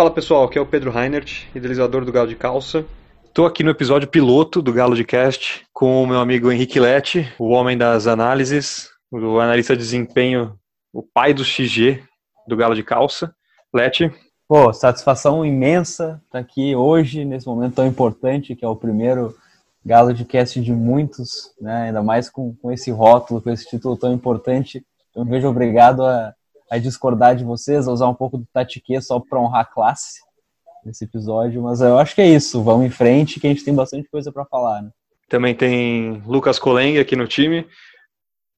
Fala 0.00 0.10
pessoal, 0.10 0.44
aqui 0.44 0.56
é 0.56 0.60
o 0.62 0.64
Pedro 0.64 0.90
Reinert, 0.90 1.44
idealizador 1.54 2.06
do 2.06 2.10
Galo 2.10 2.26
de 2.26 2.34
Calça. 2.34 2.86
Estou 3.22 3.44
aqui 3.44 3.62
no 3.62 3.68
episódio 3.68 4.08
piloto 4.08 4.62
do 4.62 4.72
Galo 4.72 4.96
de 4.96 5.04
Cast 5.04 5.66
com 5.74 6.02
o 6.02 6.06
meu 6.06 6.18
amigo 6.18 6.50
Henrique 6.50 6.80
Lete, 6.80 7.30
o 7.38 7.50
homem 7.50 7.76
das 7.76 8.06
análises, 8.06 8.88
o 9.12 9.38
analista 9.38 9.76
de 9.76 9.82
desempenho, 9.82 10.58
o 10.90 11.02
pai 11.02 11.34
do 11.34 11.44
XG 11.44 12.02
do 12.48 12.56
Galo 12.56 12.74
de 12.74 12.82
Calça. 12.82 13.34
Lete. 13.74 14.10
Pô, 14.48 14.72
satisfação 14.72 15.44
imensa 15.44 16.18
estar 16.24 16.38
aqui 16.38 16.74
hoje, 16.74 17.26
nesse 17.26 17.46
momento 17.46 17.74
tão 17.74 17.86
importante, 17.86 18.56
que 18.56 18.64
é 18.64 18.68
o 18.68 18.76
primeiro 18.76 19.36
Galo 19.84 20.14
de 20.14 20.24
Cast 20.24 20.62
de 20.62 20.72
muitos, 20.72 21.52
né? 21.60 21.88
ainda 21.88 22.02
mais 22.02 22.30
com, 22.30 22.54
com 22.54 22.72
esse 22.72 22.90
rótulo, 22.90 23.42
com 23.42 23.50
esse 23.50 23.68
título 23.68 23.98
tão 23.98 24.14
importante. 24.14 24.82
Eu 25.14 25.26
me 25.26 25.30
vejo 25.30 25.46
obrigado 25.46 26.02
a, 26.02 26.34
a 26.70 26.78
discordar 26.78 27.34
de 27.34 27.44
vocês, 27.44 27.88
a 27.88 27.92
usar 27.92 28.08
um 28.08 28.14
pouco 28.14 28.38
do 28.38 28.46
tatique 28.52 29.00
só 29.02 29.18
para 29.18 29.40
honrar 29.40 29.62
a 29.62 29.64
classe 29.64 30.20
nesse 30.84 31.04
episódio, 31.04 31.62
mas 31.62 31.80
eu 31.80 31.98
acho 31.98 32.14
que 32.14 32.20
é 32.20 32.28
isso. 32.28 32.62
Vamos 32.62 32.86
em 32.86 32.90
frente, 32.90 33.40
que 33.40 33.46
a 33.46 33.50
gente 33.50 33.64
tem 33.64 33.74
bastante 33.74 34.08
coisa 34.08 34.32
para 34.32 34.44
falar. 34.44 34.82
Né? 34.82 34.90
Também 35.28 35.54
tem 35.54 36.22
Lucas 36.26 36.58
Coleng 36.58 36.98
aqui 36.98 37.16
no 37.16 37.26
time, 37.26 37.66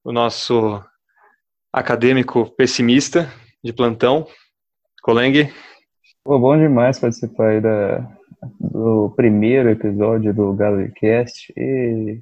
o 0.03 0.11
nosso 0.11 0.81
acadêmico 1.71 2.49
pessimista 2.51 3.29
de 3.63 3.73
plantão. 3.73 4.27
Coleng. 5.01 5.51
Pô, 6.23 6.39
bom 6.39 6.57
demais 6.57 6.99
participar 6.99 7.49
aí 7.49 7.61
da, 7.61 8.07
do 8.59 9.11
primeiro 9.15 9.69
episódio 9.69 10.33
do 10.33 10.53
GaloCast 10.53 11.51
e 11.57 12.21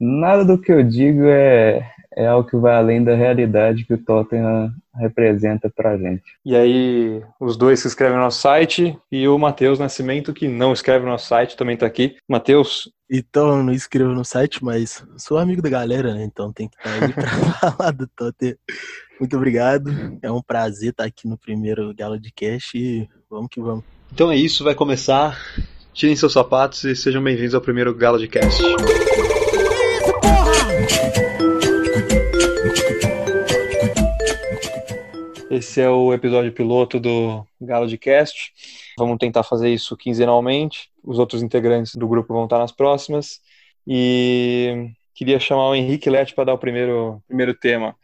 nada 0.00 0.44
do 0.44 0.60
que 0.60 0.70
eu 0.70 0.82
digo 0.82 1.24
é, 1.24 1.90
é 2.14 2.26
algo 2.26 2.48
que 2.48 2.56
vai 2.56 2.76
além 2.76 3.02
da 3.02 3.14
realidade 3.14 3.84
que 3.84 3.94
o 3.94 4.04
Tottenham 4.04 4.70
representa 4.98 5.70
pra 5.70 5.96
gente. 5.96 6.22
E 6.44 6.54
aí, 6.56 7.22
os 7.40 7.56
dois 7.56 7.80
que 7.80 7.88
escrevem 7.88 8.16
no 8.16 8.22
nosso 8.22 8.40
site 8.40 8.98
e 9.10 9.26
o 9.28 9.38
Matheus 9.38 9.78
Nascimento, 9.78 10.32
que 10.32 10.48
não 10.48 10.72
escreve 10.72 11.04
no 11.04 11.12
nosso 11.12 11.26
site, 11.26 11.56
também 11.56 11.76
tá 11.76 11.86
aqui. 11.86 12.16
Matheus. 12.28 12.90
Então, 13.10 13.56
eu 13.56 13.62
não 13.62 13.72
escrevo 13.72 14.12
no 14.12 14.24
site, 14.24 14.62
mas 14.62 15.04
sou 15.16 15.38
amigo 15.38 15.62
da 15.62 15.70
galera, 15.70 16.14
né? 16.14 16.24
Então 16.24 16.52
tem 16.52 16.68
que 16.68 16.76
estar 16.76 17.04
aí 17.04 17.12
pra 17.12 17.70
falar 17.72 17.90
do 17.92 18.06
Tottenham. 18.08 18.56
Muito 19.18 19.36
obrigado. 19.36 19.90
É 20.22 20.30
um 20.30 20.42
prazer 20.42 20.90
estar 20.90 21.04
aqui 21.04 21.26
no 21.26 21.38
primeiro 21.38 21.94
Galo 21.94 22.20
de 22.20 22.30
Cash 22.30 22.74
e 22.74 23.08
vamos 23.30 23.48
que 23.50 23.60
vamos. 23.60 23.84
Então 24.12 24.30
é 24.30 24.36
isso, 24.36 24.62
vai 24.62 24.74
começar. 24.74 25.38
Tirem 25.92 26.14
seus 26.14 26.32
sapatos 26.32 26.84
e 26.84 26.94
sejam 26.94 27.22
bem-vindos 27.22 27.54
ao 27.54 27.60
primeiro 27.60 27.94
Galo 27.94 28.18
de 28.18 28.28
Cast. 28.28 28.62
Esse 35.50 35.80
é 35.80 35.88
o 35.88 36.12
episódio 36.12 36.52
piloto 36.52 37.00
do 37.00 37.42
Galo 37.58 37.86
de 37.86 37.96
Cast. 37.96 38.52
Vamos 38.98 39.16
tentar 39.16 39.42
fazer 39.42 39.70
isso 39.70 39.96
quinzenalmente. 39.96 40.90
Os 41.02 41.18
outros 41.18 41.42
integrantes 41.42 41.94
do 41.94 42.06
grupo 42.06 42.34
vão 42.34 42.44
estar 42.44 42.58
nas 42.58 42.70
próximas. 42.70 43.40
E 43.86 44.90
queria 45.14 45.40
chamar 45.40 45.70
o 45.70 45.74
Henrique 45.74 46.10
Lete 46.10 46.34
para 46.34 46.44
dar 46.44 46.52
o 46.52 46.58
primeiro, 46.58 47.22
primeiro 47.26 47.54
tema. 47.54 47.96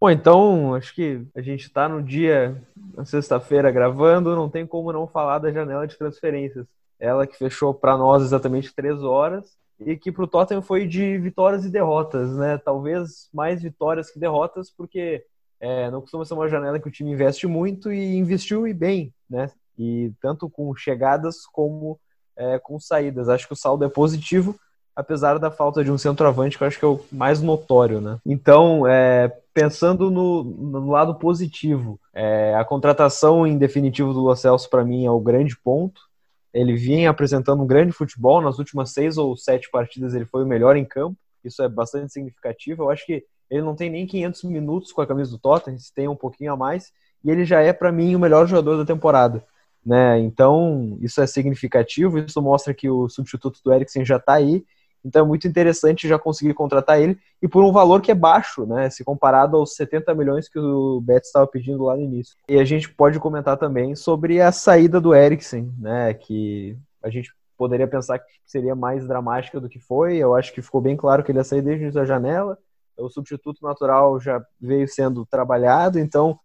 Bom, 0.00 0.08
então, 0.10 0.76
acho 0.76 0.94
que 0.94 1.22
a 1.34 1.42
gente 1.42 1.62
está 1.62 1.88
no 1.88 2.00
dia, 2.00 2.62
na 2.94 3.04
sexta-feira, 3.04 3.72
gravando, 3.72 4.36
não 4.36 4.48
tem 4.48 4.64
como 4.64 4.92
não 4.92 5.08
falar 5.08 5.40
da 5.40 5.50
janela 5.50 5.88
de 5.88 5.98
transferências. 5.98 6.68
Ela 7.00 7.26
que 7.26 7.36
fechou 7.36 7.74
para 7.74 7.96
nós 7.96 8.22
exatamente 8.22 8.72
três 8.72 9.02
horas 9.02 9.56
e 9.80 9.96
que 9.96 10.12
para 10.12 10.22
o 10.22 10.28
Tottenham 10.28 10.62
foi 10.62 10.86
de 10.86 11.18
vitórias 11.18 11.64
e 11.64 11.70
derrotas, 11.70 12.36
né? 12.36 12.58
Talvez 12.58 13.28
mais 13.34 13.60
vitórias 13.60 14.08
que 14.08 14.20
derrotas, 14.20 14.70
porque 14.70 15.24
é, 15.64 15.90
não 15.90 16.02
costuma 16.02 16.26
ser 16.26 16.34
uma 16.34 16.46
janela 16.46 16.78
que 16.78 16.86
o 16.86 16.90
time 16.90 17.10
investe 17.10 17.46
muito 17.46 17.90
e 17.90 18.16
investiu 18.16 18.68
e 18.68 18.74
bem, 18.74 19.14
né? 19.28 19.50
E 19.78 20.12
tanto 20.20 20.50
com 20.50 20.74
chegadas 20.76 21.46
como 21.46 21.98
é, 22.36 22.58
com 22.58 22.78
saídas. 22.78 23.30
Acho 23.30 23.46
que 23.46 23.54
o 23.54 23.56
saldo 23.56 23.82
é 23.82 23.88
positivo, 23.88 24.54
apesar 24.94 25.38
da 25.38 25.50
falta 25.50 25.82
de 25.82 25.90
um 25.90 25.96
centroavante, 25.96 26.58
que 26.58 26.62
eu 26.62 26.68
acho 26.68 26.78
que 26.78 26.84
é 26.84 26.88
o 26.88 27.00
mais 27.10 27.40
notório, 27.40 27.98
né? 27.98 28.18
Então, 28.26 28.86
é, 28.86 29.28
pensando 29.54 30.10
no, 30.10 30.44
no, 30.44 30.90
lado 30.90 31.14
positivo, 31.14 31.98
é, 32.12 32.54
a 32.54 32.64
contratação 32.64 33.46
em 33.46 33.56
definitivo 33.56 34.12
do 34.12 34.20
Lo 34.20 34.36
Celso, 34.36 34.68
para 34.68 34.84
mim, 34.84 35.06
é 35.06 35.10
o 35.10 35.18
grande 35.18 35.56
ponto. 35.56 36.02
Ele 36.52 36.74
vinha 36.74 37.08
apresentando 37.08 37.62
um 37.62 37.66
grande 37.66 37.92
futebol, 37.92 38.42
nas 38.42 38.58
últimas 38.58 38.90
seis 38.90 39.16
ou 39.16 39.34
sete 39.34 39.70
partidas 39.70 40.14
ele 40.14 40.26
foi 40.26 40.44
o 40.44 40.46
melhor 40.46 40.76
em 40.76 40.84
campo, 40.84 41.16
isso 41.42 41.62
é 41.62 41.68
bastante 41.70 42.12
significativo. 42.12 42.82
Eu 42.82 42.90
acho 42.90 43.06
que 43.06 43.24
ele 43.54 43.64
não 43.64 43.74
tem 43.74 43.90
nem 43.90 44.06
500 44.06 44.44
minutos 44.44 44.92
com 44.92 45.00
a 45.00 45.06
camisa 45.06 45.30
do 45.30 45.38
Tottenham, 45.38 45.78
se 45.78 45.92
tem 45.92 46.08
um 46.08 46.16
pouquinho 46.16 46.52
a 46.52 46.56
mais, 46.56 46.92
e 47.24 47.30
ele 47.30 47.44
já 47.44 47.60
é, 47.60 47.72
para 47.72 47.92
mim, 47.92 48.14
o 48.14 48.18
melhor 48.18 48.46
jogador 48.46 48.76
da 48.76 48.84
temporada. 48.84 49.44
Né? 49.84 50.18
Então, 50.20 50.96
isso 51.00 51.20
é 51.20 51.26
significativo, 51.26 52.18
isso 52.18 52.40
mostra 52.40 52.72
que 52.72 52.88
o 52.88 53.08
substituto 53.08 53.60
do 53.62 53.72
Eriksen 53.72 54.04
já 54.04 54.16
está 54.16 54.34
aí 54.34 54.64
então 55.04 55.24
é 55.24 55.28
muito 55.28 55.46
interessante 55.46 56.08
já 56.08 56.18
conseguir 56.18 56.54
contratar 56.54 57.00
ele 57.00 57.18
e 57.42 57.46
por 57.46 57.62
um 57.62 57.70
valor 57.70 58.00
que 58.00 58.10
é 58.10 58.14
baixo, 58.14 58.64
né? 58.64 58.88
Se 58.88 59.04
comparado 59.04 59.56
aos 59.56 59.74
70 59.74 60.14
milhões 60.14 60.48
que 60.48 60.58
o 60.58 61.00
Betis 61.00 61.28
estava 61.28 61.46
pedindo 61.46 61.84
lá 61.84 61.94
no 61.94 62.02
início. 62.02 62.36
E 62.48 62.58
a 62.58 62.64
gente 62.64 62.88
pode 62.88 63.20
comentar 63.20 63.58
também 63.58 63.94
sobre 63.94 64.40
a 64.40 64.50
saída 64.50 65.00
do 65.00 65.14
Eriksen, 65.14 65.70
né? 65.78 66.14
Que 66.14 66.76
a 67.02 67.10
gente 67.10 67.30
poderia 67.56 67.86
pensar 67.86 68.18
que 68.18 68.32
seria 68.46 68.74
mais 68.74 69.06
dramática 69.06 69.60
do 69.60 69.68
que 69.68 69.78
foi. 69.78 70.16
Eu 70.16 70.34
acho 70.34 70.52
que 70.54 70.62
ficou 70.62 70.80
bem 70.80 70.96
claro 70.96 71.22
que 71.22 71.30
ele 71.30 71.38
ia 71.38 71.44
sair 71.44 71.60
desde 71.60 71.98
a 71.98 72.04
janela. 72.04 72.58
O 72.96 73.08
substituto 73.08 73.58
natural 73.62 74.20
já 74.20 74.44
veio 74.60 74.86
sendo 74.88 75.26
trabalhado, 75.26 75.98
então 75.98 76.38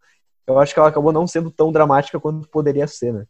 eu 0.47 0.57
acho 0.59 0.73
que 0.73 0.79
ela 0.79 0.89
acabou 0.89 1.11
não 1.11 1.27
sendo 1.27 1.51
tão 1.51 1.71
dramática 1.71 2.19
quanto 2.19 2.49
poderia 2.49 2.87
ser, 2.87 3.13
né? 3.13 3.25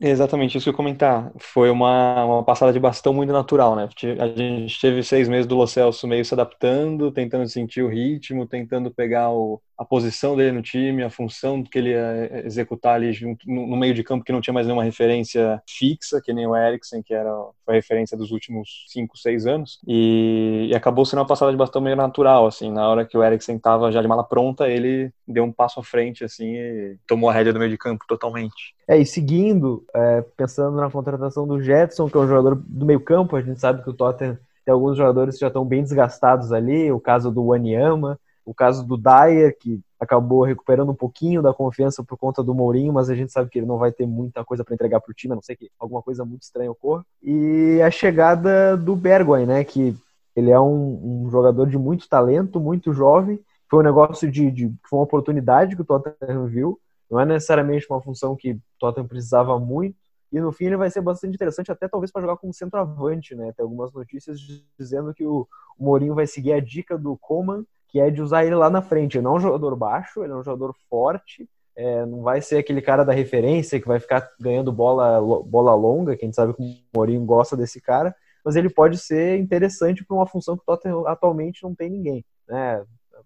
Exatamente, 0.00 0.56
isso 0.56 0.64
que 0.64 0.70
eu 0.70 0.74
comentar. 0.74 1.32
Foi 1.40 1.70
uma, 1.70 2.24
uma 2.24 2.44
passada 2.44 2.72
de 2.72 2.78
bastão 2.78 3.12
muito 3.12 3.32
natural, 3.32 3.74
né? 3.74 3.88
A 4.20 4.28
gente 4.28 4.80
teve 4.80 5.02
seis 5.02 5.28
meses 5.28 5.44
do 5.44 5.56
Lo 5.56 5.66
Celso 5.66 6.06
meio 6.06 6.24
se 6.24 6.32
adaptando, 6.34 7.10
tentando 7.10 7.48
sentir 7.48 7.82
o 7.82 7.88
ritmo, 7.88 8.46
tentando 8.46 8.92
pegar 8.92 9.30
o, 9.32 9.60
a 9.76 9.84
posição 9.84 10.36
dele 10.36 10.52
no 10.52 10.62
time, 10.62 11.02
a 11.02 11.10
função 11.10 11.64
que 11.64 11.76
ele 11.76 11.90
ia 11.90 12.42
executar 12.44 12.94
ali 12.94 13.12
junto, 13.12 13.44
no, 13.50 13.66
no, 13.66 13.76
meio 13.76 13.92
de 13.92 14.04
campo, 14.04 14.24
que 14.24 14.30
não 14.30 14.40
tinha 14.40 14.54
mais 14.54 14.68
nenhuma 14.68 14.84
referência 14.84 15.60
fixa, 15.68 16.20
que 16.24 16.32
nem 16.32 16.46
o 16.46 16.54
Eriksen, 16.54 17.02
que 17.02 17.12
era 17.12 17.32
foi 17.66 17.74
a 17.74 17.78
referência 17.78 18.16
dos 18.16 18.30
últimos 18.30 18.84
cinco, 18.86 19.18
seis 19.18 19.46
anos. 19.46 19.80
E, 19.84 20.68
e 20.70 20.76
acabou 20.76 21.04
sendo 21.04 21.18
uma 21.18 21.26
passada 21.26 21.50
de 21.50 21.58
bastão 21.58 21.82
meio 21.82 21.96
natural, 21.96 22.46
assim. 22.46 22.70
Na 22.70 22.88
hora 22.88 23.04
que 23.04 23.18
o 23.18 23.24
Eriksen 23.24 23.56
estava 23.56 23.90
já 23.90 24.00
de 24.00 24.06
mala 24.06 24.22
pronta, 24.22 24.68
ele 24.68 25.12
deu 25.26 25.42
um 25.42 25.52
passo 25.52 25.80
à 25.80 25.82
frente, 25.82 26.22
assim, 26.22 26.54
e 26.54 26.96
tomou 27.04 27.28
a 27.28 27.32
rédea 27.32 27.52
do 27.52 27.58
meio 27.58 27.70
de 27.72 27.78
campo 27.78 28.04
totalmente. 28.06 28.77
É, 28.88 28.96
e 28.96 29.04
seguindo, 29.04 29.84
é, 29.94 30.22
pensando 30.34 30.78
na 30.78 30.90
contratação 30.90 31.46
do 31.46 31.60
Jetson, 31.60 32.08
que 32.08 32.16
é 32.16 32.20
um 32.20 32.26
jogador 32.26 32.54
do 32.66 32.86
meio 32.86 33.00
campo, 33.00 33.36
a 33.36 33.42
gente 33.42 33.60
sabe 33.60 33.82
que 33.82 33.90
o 33.90 33.92
Tottenham 33.92 34.38
tem 34.64 34.72
alguns 34.72 34.96
jogadores 34.96 35.34
que 35.34 35.42
já 35.42 35.48
estão 35.48 35.62
bem 35.64 35.82
desgastados 35.82 36.52
ali, 36.52 36.90
o 36.90 36.98
caso 36.98 37.30
do 37.30 37.48
Wanyama, 37.48 38.18
o 38.46 38.54
caso 38.54 38.86
do 38.86 38.96
Dyer, 38.96 39.54
que 39.58 39.78
acabou 40.00 40.42
recuperando 40.42 40.90
um 40.90 40.94
pouquinho 40.94 41.42
da 41.42 41.52
confiança 41.52 42.02
por 42.02 42.16
conta 42.16 42.42
do 42.42 42.54
Mourinho, 42.54 42.92
mas 42.92 43.10
a 43.10 43.14
gente 43.14 43.30
sabe 43.30 43.50
que 43.50 43.58
ele 43.58 43.66
não 43.66 43.76
vai 43.76 43.92
ter 43.92 44.06
muita 44.06 44.42
coisa 44.42 44.64
para 44.64 44.74
entregar 44.74 45.00
para 45.00 45.10
o 45.10 45.14
time, 45.14 45.32
a 45.32 45.34
não 45.34 45.42
ser 45.42 45.54
que 45.54 45.70
alguma 45.78 46.00
coisa 46.00 46.24
muito 46.24 46.42
estranha 46.42 46.70
ocorra. 46.70 47.04
E 47.22 47.82
a 47.82 47.90
chegada 47.90 48.74
do 48.74 48.96
Bergwijn, 48.96 49.44
né, 49.44 49.64
que 49.64 49.94
ele 50.34 50.50
é 50.50 50.58
um, 50.58 51.24
um 51.26 51.30
jogador 51.30 51.66
de 51.66 51.76
muito 51.76 52.08
talento, 52.08 52.58
muito 52.58 52.94
jovem, 52.94 53.38
foi 53.68 53.80
um 53.80 53.82
negócio 53.82 54.30
de, 54.30 54.50
de 54.50 54.72
foi 54.88 54.98
uma 54.98 55.04
oportunidade 55.04 55.76
que 55.76 55.82
o 55.82 55.84
Tottenham 55.84 56.46
viu, 56.46 56.80
não 57.10 57.20
é 57.20 57.24
necessariamente 57.24 57.86
uma 57.88 58.00
função 58.00 58.36
que 58.36 58.58
Tottenham 58.78 59.08
precisava 59.08 59.58
muito. 59.58 59.96
E 60.30 60.40
no 60.40 60.52
fim 60.52 60.66
ele 60.66 60.76
vai 60.76 60.90
ser 60.90 61.00
bastante 61.00 61.34
interessante, 61.34 61.72
até 61.72 61.88
talvez 61.88 62.12
para 62.12 62.20
jogar 62.20 62.36
como 62.36 62.52
centroavante, 62.52 63.34
né? 63.34 63.52
Tem 63.56 63.62
algumas 63.62 63.92
notícias 63.92 64.38
dizendo 64.78 65.14
que 65.14 65.24
o, 65.24 65.48
Mourinho 65.78 66.14
vai 66.14 66.26
seguir 66.26 66.52
a 66.52 66.60
dica 66.60 66.98
do 66.98 67.16
Coman, 67.16 67.64
que 67.86 68.00
é 68.00 68.10
de 68.10 68.20
usar 68.20 68.44
ele 68.44 68.54
lá 68.54 68.68
na 68.68 68.82
frente. 68.82 69.16
Ele 69.16 69.24
não 69.24 69.34
é 69.34 69.36
um 69.38 69.40
jogador 69.40 69.74
baixo, 69.76 70.22
ele 70.22 70.32
é 70.32 70.36
um 70.36 70.42
jogador 70.42 70.74
forte, 70.90 71.48
é, 71.74 72.04
não 72.04 72.22
vai 72.22 72.42
ser 72.42 72.58
aquele 72.58 72.82
cara 72.82 73.04
da 73.04 73.12
referência 73.12 73.80
que 73.80 73.86
vai 73.86 74.00
ficar 74.00 74.28
ganhando 74.38 74.72
bola, 74.72 75.20
bola 75.42 75.74
longa, 75.74 76.16
que 76.16 76.24
a 76.24 76.26
gente 76.26 76.34
sabe 76.34 76.52
que 76.52 76.62
o 76.62 76.98
Mourinho 76.98 77.24
gosta 77.24 77.56
desse 77.56 77.80
cara, 77.80 78.14
mas 78.44 78.56
ele 78.56 78.68
pode 78.68 78.98
ser 78.98 79.38
interessante 79.38 80.04
para 80.04 80.16
uma 80.16 80.26
função 80.26 80.56
que 80.56 80.62
o 80.62 80.66
Tottenham 80.66 81.06
atualmente 81.06 81.62
não 81.62 81.74
tem 81.74 81.88
ninguém. 81.88 82.24
Né? 82.48 82.84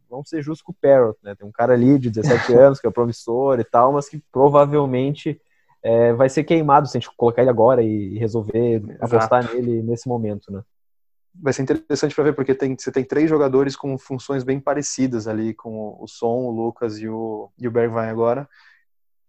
Vamos 0.09 0.29
ser 0.29 0.43
justos 0.43 0.62
com 0.62 0.73
o 0.73 0.77
Parrot, 0.81 1.19
né? 1.23 1.35
Tem 1.35 1.47
um 1.47 1.53
cara 1.53 1.75
ali 1.75 1.99
de 1.99 2.11
17 2.11 2.53
anos 2.55 2.81
que 2.81 2.87
é 2.87 2.91
promissor 2.91 3.59
e 3.61 3.65
tal, 3.65 3.93
mas 3.93 4.09
que 4.09 4.23
provavelmente 4.31 5.41
é, 5.83 6.12
vai 6.12 6.29
ser 6.29 6.44
queimado 6.44 6.87
se 6.87 6.97
a 6.97 7.00
gente 7.00 7.15
colocar 7.17 7.43
ele 7.43 7.50
agora 7.50 7.83
e 7.83 8.19
resolver 8.19 8.77
Exato. 8.77 9.05
apostar 9.05 9.53
nele 9.53 9.83
nesse 9.83 10.09
momento, 10.09 10.53
né? 10.53 10.62
Vai 11.35 11.53
ser 11.53 11.62
interessante 11.62 12.15
para 12.15 12.25
ver, 12.25 12.35
porque 12.35 12.55
tem, 12.55 12.77
você 12.79 12.93
tem 12.93 13.05
três 13.05 13.29
jogadores 13.29 13.75
com 13.75 13.97
funções 13.97 14.44
bem 14.44 14.61
parecidas 14.61 15.27
ali, 15.27 15.55
com 15.55 15.97
o 15.99 16.06
Som, 16.06 16.45
o 16.45 16.50
Lucas 16.50 16.99
e 16.99 17.09
o, 17.09 17.50
e 17.59 17.67
o 17.67 17.71
Bergwijn 17.71 18.11
agora. 18.11 18.47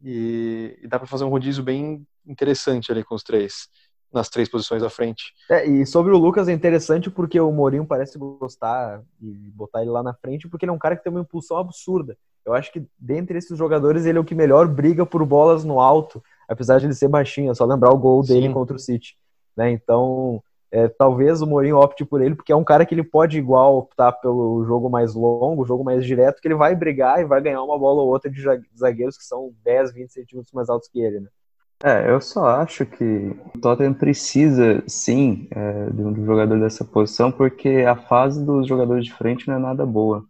E, 0.01 0.77
e 0.81 0.87
dá 0.87 0.99
para 0.99 1.07
fazer 1.07 1.23
um 1.23 1.29
rodízio 1.29 1.63
bem 1.63 2.05
interessante 2.25 2.91
ali 2.91 3.05
com 3.05 3.15
os 3.15 3.23
três 3.23 3.69
nas 4.13 4.29
três 4.29 4.47
posições 4.49 4.83
à 4.83 4.89
frente. 4.89 5.33
É, 5.49 5.65
e 5.65 5.85
sobre 5.85 6.11
o 6.13 6.17
Lucas 6.17 6.47
é 6.47 6.53
interessante 6.53 7.09
porque 7.09 7.39
o 7.39 7.51
Mourinho 7.51 7.85
parece 7.85 8.17
gostar 8.17 9.01
de 9.19 9.51
botar 9.51 9.81
ele 9.81 9.91
lá 9.91 10.03
na 10.03 10.13
frente, 10.13 10.47
porque 10.47 10.65
ele 10.65 10.71
é 10.71 10.73
um 10.73 10.79
cara 10.79 10.95
que 10.95 11.03
tem 11.03 11.11
uma 11.11 11.21
impulsão 11.21 11.57
absurda. 11.57 12.17
Eu 12.45 12.53
acho 12.53 12.71
que 12.71 12.85
dentre 12.99 13.37
esses 13.37 13.57
jogadores 13.57 14.05
ele 14.05 14.17
é 14.17 14.21
o 14.21 14.25
que 14.25 14.35
melhor 14.35 14.67
briga 14.67 15.05
por 15.05 15.25
bolas 15.25 15.63
no 15.63 15.79
alto. 15.79 16.21
apesar 16.47 16.79
de 16.79 16.85
ele 16.85 16.93
ser 16.93 17.07
baixinho, 17.07 17.51
é 17.51 17.55
só 17.55 17.65
lembrar 17.65 17.91
o 17.91 17.97
gol 17.97 18.21
dele 18.21 18.47
Sim. 18.47 18.53
contra 18.53 18.75
o 18.75 18.79
City. 18.79 19.17
Né? 19.55 19.71
Então, 19.71 20.43
é, 20.71 20.87
talvez 20.87 21.41
o 21.41 21.47
Mourinho 21.47 21.77
opte 21.77 22.03
por 22.03 22.21
ele, 22.21 22.35
porque 22.35 22.51
é 22.51 22.55
um 22.55 22.63
cara 22.63 22.85
que 22.85 22.93
ele 22.93 23.03
pode 23.03 23.37
igual 23.37 23.77
optar 23.77 24.11
pelo 24.11 24.65
jogo 24.65 24.89
mais 24.89 25.13
longo, 25.13 25.65
jogo 25.65 25.83
mais 25.83 26.03
direto, 26.05 26.41
que 26.41 26.47
ele 26.47 26.55
vai 26.55 26.75
brigar 26.75 27.21
e 27.21 27.25
vai 27.25 27.39
ganhar 27.39 27.61
uma 27.61 27.77
bola 27.77 28.01
ou 28.01 28.09
outra 28.09 28.29
de 28.29 28.43
zagueiros 28.75 29.15
que 29.15 29.23
são 29.23 29.53
10, 29.63 29.93
20 29.93 30.11
centímetros 30.11 30.51
mais 30.51 30.69
altos 30.69 30.89
que 30.89 30.99
ele, 30.99 31.19
né? 31.19 31.29
É, 31.85 32.09
eu 32.09 32.21
só 32.21 32.45
acho 32.45 32.85
que 32.85 33.03
o 33.03 33.59
Tottenham 33.59 33.93
precisa, 33.93 34.81
sim, 34.87 35.47
é, 35.51 35.89
de 35.89 36.01
um 36.01 36.25
jogador 36.25 36.57
dessa 36.57 36.85
posição, 36.85 37.29
porque 37.29 37.83
a 37.85 37.93
fase 37.95 38.43
dos 38.45 38.65
jogadores 38.65 39.03
de 39.03 39.13
frente 39.13 39.49
não 39.49 39.55
é 39.55 39.59
nada 39.59 39.85
boa. 39.85 40.23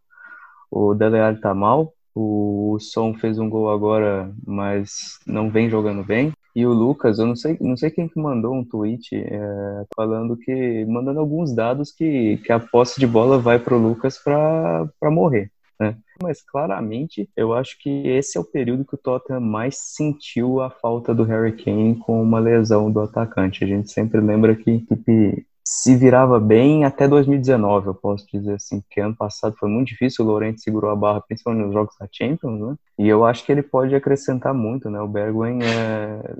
O 0.71 0.95
Dele 0.95 1.19
Alli 1.19 1.39
tá 1.39 1.53
mal, 1.53 1.93
o 2.15 2.77
Son 2.79 3.13
fez 3.15 3.37
um 3.37 3.49
gol 3.49 3.69
agora, 3.71 4.33
mas 4.45 5.19
não 5.27 5.51
vem 5.51 5.69
jogando 5.69 6.03
bem. 6.03 6.33
E 6.55 6.65
o 6.65 6.73
Lucas, 6.73 7.19
eu 7.19 7.27
não 7.27 7.35
sei, 7.35 7.57
não 7.61 7.77
sei 7.77 7.91
quem 7.91 8.07
que 8.07 8.19
mandou 8.19 8.53
um 8.55 8.65
tweet 8.65 9.15
é, 9.15 9.85
falando 9.95 10.35
que, 10.37 10.85
mandando 10.85 11.19
alguns 11.19 11.53
dados 11.53 11.91
que, 11.91 12.37
que 12.37 12.51
a 12.51 12.59
posse 12.59 12.99
de 12.99 13.05
bola 13.07 13.37
vai 13.37 13.59
para 13.59 13.75
o 13.75 13.79
Lucas 13.79 14.17
para 14.17 14.87
morrer. 15.03 15.51
Né? 15.79 15.97
Mas 16.21 16.41
claramente 16.41 17.29
eu 17.35 17.53
acho 17.53 17.77
que 17.79 18.07
esse 18.07 18.37
é 18.37 18.41
o 18.41 18.45
período 18.45 18.85
que 18.85 18.95
o 18.95 18.97
Tottenham 18.97 19.41
mais 19.41 19.77
sentiu 19.77 20.61
a 20.61 20.69
falta 20.69 21.13
do 21.13 21.23
Harry 21.23 21.53
Kane 21.53 21.95
com 21.97 22.21
uma 22.21 22.39
lesão 22.39 22.91
do 22.91 23.01
atacante. 23.01 23.63
A 23.63 23.67
gente 23.67 23.91
sempre 23.91 24.19
lembra 24.21 24.55
que 24.55 24.69
a 24.69 24.75
equipe 24.75 25.45
se 25.65 25.95
virava 25.95 26.39
bem 26.39 26.83
até 26.83 27.07
2019, 27.07 27.87
eu 27.87 27.95
posso 27.95 28.27
dizer 28.31 28.55
assim, 28.55 28.81
porque 28.81 28.99
ano 28.99 29.15
passado 29.15 29.55
foi 29.57 29.69
muito 29.69 29.87
difícil, 29.87 30.25
o 30.25 30.27
Lorente 30.27 30.61
segurou 30.61 30.91
a 30.91 30.95
barra, 30.95 31.21
principalmente 31.21 31.65
nos 31.65 31.73
jogos 31.73 31.95
da 31.97 32.07
Champions, 32.11 32.59
né? 32.59 32.75
E 32.99 33.07
eu 33.07 33.25
acho 33.25 33.45
que 33.45 33.51
ele 33.51 33.63
pode 33.63 33.95
acrescentar 33.95 34.53
muito, 34.53 34.89
né? 34.89 34.99
O 34.99 35.07
Bergwijn 35.07 35.63
é, 35.63 36.35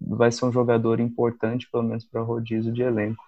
vai 0.00 0.32
ser 0.32 0.44
um 0.46 0.52
jogador 0.52 0.98
importante, 0.98 1.68
pelo 1.70 1.84
menos 1.84 2.04
para 2.04 2.20
rodízio 2.20 2.72
de 2.72 2.82
elenco. 2.82 3.22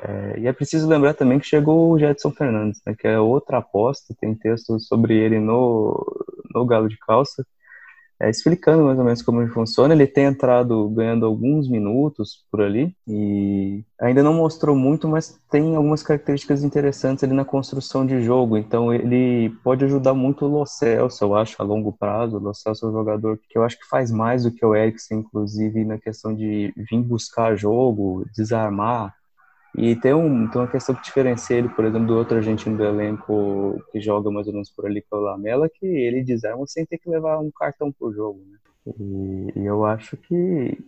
É, 0.00 0.40
e 0.40 0.46
é 0.46 0.52
preciso 0.52 0.88
lembrar 0.88 1.14
também 1.14 1.38
que 1.38 1.46
chegou 1.46 1.92
o 1.92 1.98
Jetson 1.98 2.30
Fernandes, 2.30 2.80
né, 2.86 2.94
que 2.96 3.06
é 3.08 3.18
outra 3.18 3.58
aposta, 3.58 4.14
tem 4.20 4.34
texto 4.34 4.78
sobre 4.78 5.16
ele 5.16 5.40
no, 5.40 6.06
no 6.54 6.64
Galo 6.64 6.88
de 6.88 6.96
Calça, 6.98 7.44
é, 8.20 8.28
explicando 8.28 8.84
mais 8.84 8.98
ou 8.98 9.04
menos 9.04 9.22
como 9.22 9.40
ele 9.40 9.50
funciona. 9.50 9.94
Ele 9.94 10.06
tem 10.06 10.24
entrado 10.24 10.88
ganhando 10.90 11.24
alguns 11.24 11.68
minutos 11.68 12.44
por 12.50 12.60
ali 12.60 12.94
e 13.06 13.84
ainda 14.00 14.22
não 14.22 14.34
mostrou 14.34 14.74
muito, 14.74 15.08
mas 15.08 15.38
tem 15.50 15.76
algumas 15.76 16.02
características 16.02 16.64
interessantes 16.64 17.22
ali 17.22 17.32
na 17.32 17.44
construção 17.44 18.04
de 18.04 18.20
jogo. 18.22 18.56
Então 18.56 18.92
ele 18.92 19.50
pode 19.62 19.84
ajudar 19.84 20.14
muito 20.14 20.44
o 20.44 20.48
Lo 20.48 20.66
Celso, 20.66 21.24
eu 21.24 21.36
acho, 21.36 21.60
a 21.62 21.64
longo 21.64 21.92
prazo. 21.92 22.36
O 22.36 22.40
Lo 22.40 22.54
Celso 22.54 22.86
é 22.86 22.88
um 22.88 22.92
jogador 22.92 23.38
que 23.48 23.56
eu 23.56 23.62
acho 23.62 23.78
que 23.78 23.86
faz 23.86 24.10
mais 24.10 24.42
do 24.42 24.50
que 24.50 24.64
o 24.66 24.74
Eriksen, 24.74 25.20
inclusive 25.20 25.84
na 25.84 25.98
questão 25.98 26.34
de 26.34 26.72
vir 26.76 27.02
buscar 27.02 27.56
jogo, 27.56 28.24
desarmar, 28.34 29.14
e 29.76 29.94
tem, 29.94 30.14
um, 30.14 30.48
tem 30.48 30.60
uma 30.60 30.66
questão 30.66 30.94
que 30.94 31.02
diferencia 31.02 31.56
ele, 31.56 31.68
por 31.68 31.84
exemplo, 31.84 32.06
do 32.06 32.16
outro 32.16 32.36
argentino 32.36 32.76
do 32.76 32.84
elenco 32.84 33.82
que 33.92 34.00
joga 34.00 34.30
mais 34.30 34.46
ou 34.46 34.52
menos 34.52 34.70
por 34.70 34.86
ali, 34.86 35.00
que 35.00 35.08
é 35.12 35.16
o 35.16 35.20
Lamela, 35.20 35.68
que 35.68 35.86
ele 35.86 36.24
desarma 36.24 36.66
sem 36.66 36.86
ter 36.86 36.98
que 36.98 37.08
levar 37.08 37.38
um 37.38 37.50
cartão 37.50 37.92
por 37.92 38.14
jogo. 38.14 38.40
Né? 38.50 38.58
E, 38.98 39.60
e, 39.60 39.66
eu 39.66 39.84
acho 39.84 40.16
que, 40.16 40.78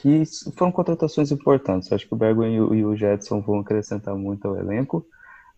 que 0.00 0.22
foram 0.56 0.72
contratações 0.72 1.32
importantes. 1.32 1.90
Eu 1.90 1.96
acho 1.96 2.06
que 2.06 2.14
o 2.14 2.16
Bergwijn 2.16 2.54
e, 2.54 2.78
e 2.78 2.84
o 2.84 2.96
Jetson 2.96 3.40
vão 3.40 3.60
acrescentar 3.60 4.14
muito 4.14 4.46
ao 4.46 4.56
elenco. 4.56 5.04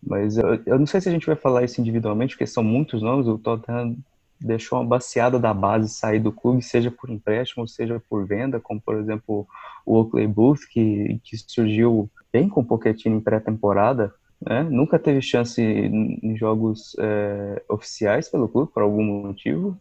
Mas 0.03 0.39
eu, 0.39 0.61
eu, 0.65 0.79
não 0.79 0.87
sei 0.87 1.01
se 1.01 1.09
a 1.09 1.13
gente 1.13 1.27
vai 1.27 1.37
falar 1.37 1.65
isso 1.65 1.81
individualmente, 1.81 2.35
porque 2.35 2.47
são 2.47 2.63
muitos 2.63 3.03
nomes. 3.03 3.27
O 3.27 3.39
Tottenham 3.39 3.97
deixou 4.41 4.79
uma 4.79 4.87
baseada 4.87 5.39
da 5.39 5.53
base 5.53 5.89
sair 5.89 6.21
do 6.21 6.33
clube, 6.33 6.63
seja 6.63 6.91
por 6.91 7.11
empréstimo, 7.11 7.67
seja 7.69 8.01
por 8.09 8.27
venda, 8.27 8.61
como 8.61 8.81
por 8.81 8.97
exemplo 8.97 9.47
o 9.85 9.99
Oakley 9.99 10.27
Booth, 10.29 10.61
que, 10.71 11.21
que 11.25 11.37
surgiu 11.37 12.09
bem 12.33 12.49
com 12.49 12.61
o 12.61 12.65
Pochettino 12.65 13.17
em 13.17 13.21
pré-temporada, 13.21 14.13
né? 14.41 14.63
nunca 14.63 14.99
teve 14.99 15.21
chance 15.21 15.61
em 15.61 16.37
jogos 16.37 16.95
é, 16.99 17.63
oficiais 17.69 18.29
pelo 18.29 18.49
clube, 18.49 18.73
por 18.73 18.83
algum 18.83 19.03
motivo. 19.03 19.77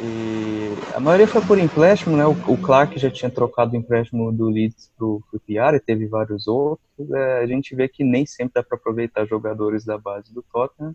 E 0.00 0.74
a 0.94 1.00
maioria 1.00 1.26
foi 1.26 1.42
por 1.42 1.58
empréstimo, 1.58 2.16
né? 2.16 2.24
O, 2.24 2.36
o 2.52 2.56
Clark 2.56 2.96
já 2.98 3.10
tinha 3.10 3.30
trocado 3.30 3.72
o 3.72 3.76
empréstimo 3.76 4.30
do 4.30 4.48
Leeds 4.48 4.90
para 4.96 5.06
o 5.06 5.22
Piara, 5.44 5.80
teve 5.80 6.06
vários 6.06 6.46
outros. 6.46 7.10
É, 7.10 7.38
a 7.38 7.46
gente 7.46 7.74
vê 7.74 7.88
que 7.88 8.04
nem 8.04 8.24
sempre 8.24 8.54
dá 8.54 8.62
para 8.62 8.78
aproveitar 8.78 9.26
jogadores 9.26 9.84
da 9.84 9.98
base 9.98 10.32
do 10.32 10.42
Tottenham 10.52 10.94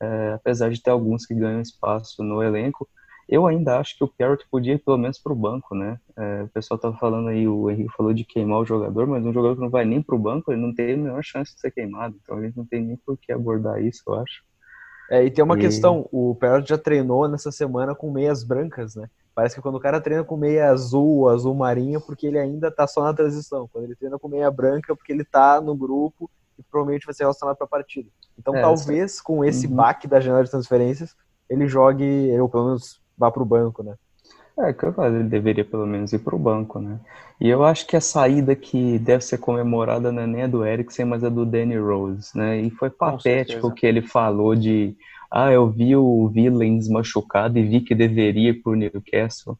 é, 0.00 0.32
apesar 0.34 0.70
de 0.70 0.80
ter 0.80 0.90
alguns 0.90 1.26
que 1.26 1.34
ganham 1.34 1.60
espaço 1.60 2.22
no 2.22 2.42
elenco. 2.42 2.88
Eu 3.28 3.46
ainda 3.46 3.78
acho 3.78 3.96
que 3.96 4.02
o 4.02 4.08
Parrott 4.08 4.46
podia 4.50 4.74
ir 4.74 4.78
pelo 4.78 4.96
menos 4.96 5.18
para 5.18 5.32
o 5.32 5.36
banco, 5.36 5.74
né? 5.74 6.00
É, 6.16 6.42
o 6.44 6.48
pessoal 6.48 6.76
estava 6.76 6.96
falando 6.96 7.28
aí, 7.28 7.46
o 7.46 7.70
Henrique 7.70 7.94
falou 7.94 8.14
de 8.14 8.24
queimar 8.24 8.58
o 8.58 8.64
jogador, 8.64 9.06
mas 9.06 9.24
um 9.24 9.32
jogador 9.32 9.54
que 9.54 9.60
não 9.60 9.68
vai 9.68 9.84
nem 9.84 10.00
para 10.00 10.14
o 10.14 10.18
banco, 10.18 10.50
ele 10.50 10.62
não 10.62 10.74
tem 10.74 10.94
a 10.94 10.96
menor 10.96 11.22
chance 11.22 11.54
de 11.54 11.60
ser 11.60 11.70
queimado. 11.70 12.16
Então 12.22 12.38
a 12.38 12.42
gente 12.42 12.56
não 12.56 12.64
tem 12.64 12.82
nem 12.82 12.96
por 12.96 13.18
que 13.18 13.30
abordar 13.30 13.82
isso, 13.82 14.02
eu 14.06 14.14
acho. 14.14 14.42
É, 15.10 15.24
e 15.24 15.30
tem 15.30 15.44
uma 15.44 15.58
e... 15.58 15.60
questão, 15.60 16.08
o 16.10 16.34
Parrott 16.34 16.68
já 16.68 16.78
treinou 16.78 17.28
nessa 17.28 17.52
semana 17.52 17.94
com 17.94 18.10
meias 18.10 18.42
brancas, 18.42 18.94
né? 18.94 19.08
Parece 19.34 19.54
que 19.54 19.62
quando 19.62 19.76
o 19.76 19.80
cara 19.80 20.00
treina 20.00 20.24
com 20.24 20.36
meia 20.36 20.70
azul, 20.70 21.28
azul 21.28 21.54
marinha, 21.54 22.00
porque 22.00 22.26
ele 22.26 22.38
ainda 22.38 22.70
tá 22.70 22.86
só 22.86 23.04
na 23.04 23.14
transição. 23.14 23.68
Quando 23.72 23.84
ele 23.84 23.94
treina 23.94 24.18
com 24.18 24.26
meia 24.26 24.50
branca, 24.50 24.96
porque 24.96 25.12
ele 25.12 25.24
tá 25.24 25.60
no 25.60 25.76
grupo 25.76 26.30
e 26.58 26.62
provavelmente 26.62 27.06
vai 27.06 27.14
ser 27.14 27.22
relacionado 27.22 27.56
para 27.56 27.66
a 27.66 27.68
partida. 27.68 28.08
Então, 28.36 28.56
é, 28.56 28.60
talvez 28.60 29.12
essa... 29.12 29.22
com 29.22 29.44
esse 29.44 29.66
uhum. 29.66 29.76
baque 29.76 30.08
da 30.08 30.18
janela 30.18 30.44
de 30.44 30.50
transferências, 30.50 31.14
ele 31.48 31.68
jogue, 31.68 32.36
ou 32.40 32.48
pelo 32.48 32.66
menos 32.66 33.00
vá 33.18 33.30
para 33.30 33.42
o 33.42 33.46
banco, 33.46 33.82
né? 33.82 33.94
É, 34.58 34.72
capaz, 34.72 35.14
ele 35.14 35.24
deveria 35.24 35.64
pelo 35.64 35.86
menos 35.86 36.12
ir 36.12 36.18
para 36.18 36.34
o 36.34 36.38
banco, 36.38 36.80
né? 36.80 36.98
E 37.40 37.48
eu 37.48 37.64
acho 37.64 37.86
que 37.86 37.96
a 37.96 38.00
saída 38.00 38.56
que 38.56 38.98
deve 38.98 39.24
ser 39.24 39.38
comemorada 39.38 40.10
não 40.10 40.22
é 40.22 40.26
nem 40.26 40.42
a 40.42 40.46
do 40.48 40.66
Eriksen, 40.66 41.04
mas 41.04 41.22
a 41.22 41.28
do 41.28 41.46
Danny 41.46 41.78
Rose, 41.78 42.36
né? 42.36 42.60
E 42.60 42.70
foi 42.70 42.90
patético 42.90 43.68
o 43.68 43.72
que 43.72 43.86
ele 43.86 44.02
falou 44.02 44.56
de 44.56 44.96
ah, 45.30 45.52
eu 45.52 45.68
vi 45.68 45.94
o 45.94 46.28
Villains 46.28 46.88
machucado 46.88 47.58
e 47.58 47.62
vi 47.62 47.82
que 47.82 47.94
deveria 47.94 48.50
ir 48.50 48.62
pro 48.62 48.74
Newcastle. 48.74 49.56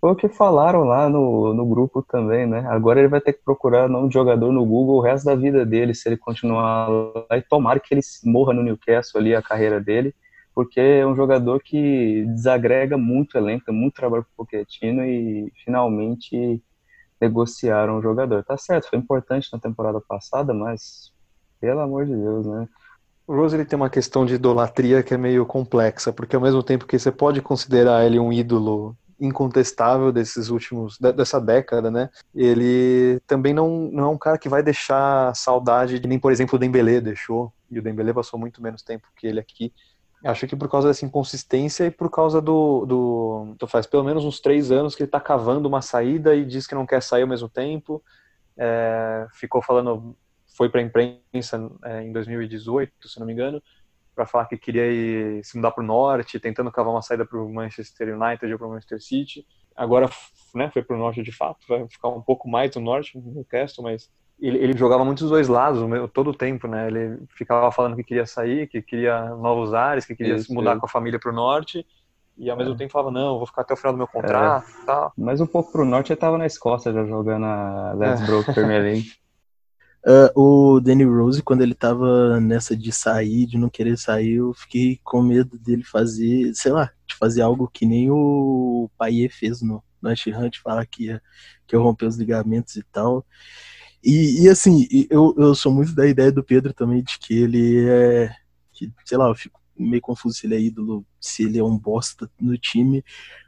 Foi 0.00 0.12
o 0.12 0.16
que 0.16 0.28
falaram 0.28 0.84
lá 0.84 1.08
no, 1.08 1.52
no 1.52 1.66
grupo 1.66 2.02
também, 2.02 2.46
né? 2.46 2.64
Agora 2.68 3.00
ele 3.00 3.08
vai 3.08 3.20
ter 3.20 3.32
que 3.32 3.42
procurar 3.44 3.88
nome 3.88 4.08
de 4.08 4.14
jogador 4.14 4.52
no 4.52 4.64
Google 4.64 4.96
o 4.96 5.00
resto 5.00 5.24
da 5.24 5.34
vida 5.34 5.66
dele, 5.66 5.92
se 5.92 6.08
ele 6.08 6.16
continuar 6.16 6.88
lá. 6.88 7.36
E 7.36 7.42
tomara 7.42 7.80
que 7.80 7.92
ele 7.92 8.00
morra 8.24 8.54
no 8.54 8.62
Newcastle 8.62 9.20
ali, 9.20 9.34
a 9.34 9.42
carreira 9.42 9.80
dele, 9.80 10.14
porque 10.58 10.80
é 10.80 11.06
um 11.06 11.14
jogador 11.14 11.62
que 11.62 12.24
desagrega 12.34 12.98
muito 12.98 13.34
o 13.34 13.38
elenco, 13.38 13.72
muito 13.72 13.94
trabalho 13.94 14.24
pro 14.24 14.44
Pochettino 14.44 15.04
e 15.04 15.52
finalmente 15.64 16.60
negociaram 17.20 17.96
o 17.96 18.02
jogador. 18.02 18.42
Tá 18.42 18.58
certo, 18.58 18.88
foi 18.90 18.98
importante 18.98 19.48
na 19.52 19.60
temporada 19.60 20.00
passada, 20.00 20.52
mas 20.52 21.12
pelo 21.60 21.78
amor 21.78 22.06
de 22.06 22.16
Deus, 22.16 22.44
né? 22.44 22.66
O 23.24 23.36
Rose 23.36 23.54
ele 23.54 23.64
tem 23.64 23.76
uma 23.76 23.88
questão 23.88 24.26
de 24.26 24.34
idolatria 24.34 25.00
que 25.00 25.14
é 25.14 25.16
meio 25.16 25.46
complexa, 25.46 26.12
porque 26.12 26.34
ao 26.34 26.42
mesmo 26.42 26.60
tempo 26.60 26.88
que 26.88 26.98
você 26.98 27.12
pode 27.12 27.40
considerar 27.40 28.04
ele 28.04 28.18
um 28.18 28.32
ídolo 28.32 28.96
incontestável 29.20 30.10
desses 30.10 30.48
últimos 30.48 30.98
dessa 30.98 31.40
década, 31.40 31.88
né? 31.88 32.10
Ele 32.34 33.20
também 33.28 33.54
não, 33.54 33.88
não 33.92 34.04
é 34.04 34.08
um 34.08 34.18
cara 34.18 34.38
que 34.38 34.48
vai 34.48 34.62
deixar 34.62 35.32
saudade 35.36 36.00
de 36.00 36.08
nem, 36.08 36.18
por 36.18 36.32
exemplo, 36.32 36.56
o 36.56 36.58
Dembélé 36.58 37.00
deixou, 37.00 37.52
e 37.70 37.78
o 37.78 37.82
Dembélé 37.82 38.12
passou 38.12 38.40
muito 38.40 38.60
menos 38.60 38.82
tempo 38.82 39.06
que 39.16 39.26
ele 39.26 39.38
aqui. 39.38 39.72
Acho 40.24 40.48
que 40.48 40.56
por 40.56 40.68
causa 40.68 40.88
dessa 40.88 41.06
inconsistência 41.06 41.84
e 41.84 41.90
por 41.90 42.10
causa 42.10 42.40
do, 42.40 42.84
do 42.84 43.52
então 43.54 43.68
faz 43.68 43.86
pelo 43.86 44.02
menos 44.02 44.24
uns 44.24 44.40
três 44.40 44.72
anos 44.72 44.96
que 44.96 45.02
ele 45.02 45.08
está 45.08 45.20
cavando 45.20 45.68
uma 45.68 45.80
saída 45.80 46.34
e 46.34 46.44
diz 46.44 46.66
que 46.66 46.74
não 46.74 46.84
quer 46.84 47.00
sair 47.02 47.22
ao 47.22 47.28
mesmo 47.28 47.48
tempo. 47.48 48.02
É, 48.56 49.26
ficou 49.34 49.62
falando, 49.62 50.16
foi 50.56 50.68
para 50.68 50.80
a 50.80 50.84
imprensa 50.84 51.70
é, 51.84 52.02
em 52.02 52.12
2018, 52.12 53.08
se 53.08 53.20
não 53.20 53.26
me 53.26 53.32
engano, 53.32 53.62
para 54.12 54.26
falar 54.26 54.46
que 54.46 54.58
queria 54.58 54.90
ir, 54.90 55.44
se 55.44 55.56
mudar 55.56 55.70
para 55.70 55.84
o 55.84 55.86
norte, 55.86 56.40
tentando 56.40 56.72
cavar 56.72 56.92
uma 56.92 57.02
saída 57.02 57.24
para 57.24 57.40
o 57.40 57.48
Manchester 57.52 58.20
United 58.20 58.52
ou 58.52 58.58
para 58.58 58.66
o 58.66 58.70
Manchester 58.70 59.00
City. 59.00 59.46
Agora 59.76 60.10
né, 60.52 60.68
foi 60.72 60.82
para 60.82 60.96
o 60.96 60.98
norte 60.98 61.22
de 61.22 61.30
fato, 61.30 61.64
vai 61.68 61.88
ficar 61.88 62.08
um 62.08 62.20
pouco 62.20 62.48
mais 62.48 62.74
no 62.74 62.82
norte, 62.82 63.16
no 63.16 63.32
Newcastle, 63.32 63.84
mas 63.84 64.10
ele, 64.40 64.58
ele, 64.58 64.78
jogava 64.78 65.04
muito 65.04 65.20
dos 65.20 65.30
dois 65.30 65.48
lados 65.48 65.82
todo 66.12 66.30
o 66.30 66.34
tempo, 66.34 66.68
né? 66.68 66.86
Ele 66.86 67.18
ficava 67.36 67.70
falando 67.72 67.96
que 67.96 68.04
queria 68.04 68.26
sair, 68.26 68.68
que 68.68 68.80
queria 68.80 69.30
novos 69.34 69.74
ares, 69.74 70.04
que 70.04 70.14
queria 70.14 70.38
se 70.38 70.52
mudar 70.52 70.78
com 70.78 70.86
a 70.86 70.88
família 70.88 71.18
para 71.18 71.32
o 71.32 71.34
norte. 71.34 71.84
E 72.36 72.48
ao 72.48 72.56
mesmo 72.56 72.74
é. 72.74 72.76
tempo 72.76 72.92
falava, 72.92 73.10
não, 73.10 73.36
vou 73.36 73.46
ficar 73.46 73.62
até 73.62 73.74
o 73.74 73.76
final 73.76 73.92
do 73.92 73.98
meu 73.98 74.06
contrato. 74.06 74.64
É. 74.82 74.86
Tal. 74.86 75.12
Mas 75.18 75.40
um 75.40 75.46
pouco 75.46 75.72
para 75.72 75.82
o 75.82 75.84
norte 75.84 76.12
ele 76.12 76.14
estava 76.14 76.38
na 76.38 76.46
Escócia 76.46 76.92
já 76.92 77.04
jogando 77.04 77.44
a 77.44 77.92
Let's 77.94 78.22
é. 78.22 78.52
Premier 78.52 78.82
League. 78.82 79.12
Uh, 80.06 80.30
o 80.76 80.80
Danny 80.80 81.04
Rose, 81.04 81.42
quando 81.42 81.62
ele 81.62 81.74
tava 81.74 82.38
nessa 82.40 82.76
de 82.76 82.92
sair, 82.92 83.44
de 83.44 83.58
não 83.58 83.68
querer 83.68 83.98
sair, 83.98 84.36
eu 84.36 84.54
fiquei 84.54 85.00
com 85.02 85.20
medo 85.20 85.58
dele 85.58 85.82
fazer, 85.82 86.54
sei 86.54 86.70
lá, 86.70 86.92
de 87.04 87.16
fazer 87.16 87.42
algo 87.42 87.68
que 87.68 87.84
nem 87.84 88.08
o 88.08 88.88
Paier 88.96 89.34
fez 89.34 89.60
no, 89.60 89.82
no 90.00 90.08
Ash 90.08 90.24
Hunt, 90.28 90.58
falar 90.62 90.86
que 90.86 91.06
ia, 91.06 91.22
que 91.66 91.74
ia 91.74 91.82
romper 91.82 92.06
os 92.06 92.16
ligamentos 92.16 92.76
e 92.76 92.84
tal. 92.84 93.26
E, 94.02 94.42
e 94.44 94.48
assim, 94.48 94.86
eu, 95.10 95.34
eu 95.36 95.54
sou 95.54 95.72
muito 95.72 95.94
da 95.94 96.06
ideia 96.06 96.30
do 96.30 96.44
Pedro 96.44 96.72
também, 96.72 97.02
de 97.02 97.18
que 97.18 97.34
ele 97.34 97.88
é, 97.88 98.30
que, 98.72 98.92
sei 99.04 99.18
lá, 99.18 99.28
eu 99.28 99.34
fico 99.34 99.60
meio 99.76 100.02
confuso 100.02 100.36
se 100.36 100.46
ele 100.46 100.56
é 100.56 100.60
ídolo, 100.60 101.04
se 101.20 101.44
ele 101.44 101.58
é 101.58 101.64
um 101.64 101.78
bosta 101.78 102.30
no 102.40 102.56
time, 102.58 103.04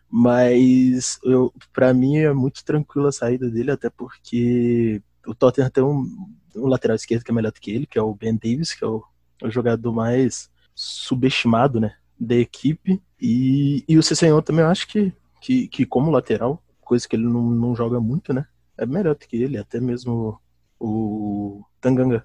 Mas 0.09 1.19
eu, 1.25 1.53
para 1.73 1.95
mim 1.95 2.19
é 2.19 2.33
muito 2.33 2.65
tranquila 2.65 3.09
a 3.09 3.13
saída 3.13 3.49
dele, 3.51 3.71
até 3.71 3.89
porque 3.91 5.03
o 5.27 5.35
Tottenham 5.35 5.71
tem 5.71 5.85
um, 5.85 6.29
um, 6.57 6.67
lateral 6.67 6.97
esquerdo 6.97 7.25
que 7.25 7.31
é 7.31 7.35
melhor 7.35 7.53
do 7.53 7.61
que 7.61 7.71
ele, 7.71 7.87
que 7.87 7.99
é 7.99 8.03
o 8.03 8.15
Ben 8.15 8.37
Davis, 8.37 8.75
que 8.75 8.85
é 8.85 8.87
o, 8.89 9.03
o 9.43 9.51
jogador 9.51 9.93
mais 9.93 10.51
subestimado, 10.75 11.81
né, 11.81 11.95
da 12.19 12.35
equipe. 12.35 13.01
E, 13.21 13.85
e 13.89 13.99
o 13.99 14.03
Cessenhon 14.03 14.41
também 14.43 14.65
eu 14.65 14.71
acho 14.71 14.89
que, 14.89 15.13
que, 15.41 15.69
que 15.69 15.87
como 15.87 16.11
lateral, 16.11 16.63
coisa 16.81 17.07
que 17.09 17.15
ele 17.15 17.25
não, 17.25 17.51
não 17.51 17.77
joga 17.77 18.01
muito, 18.01 18.33
né, 18.33 18.47
é 18.81 18.87
melhor 18.87 19.15
do 19.15 19.27
que 19.27 19.43
ele, 19.43 19.59
até 19.59 19.79
mesmo 19.79 20.41
o 20.79 21.63
Tanganga. 21.81 22.25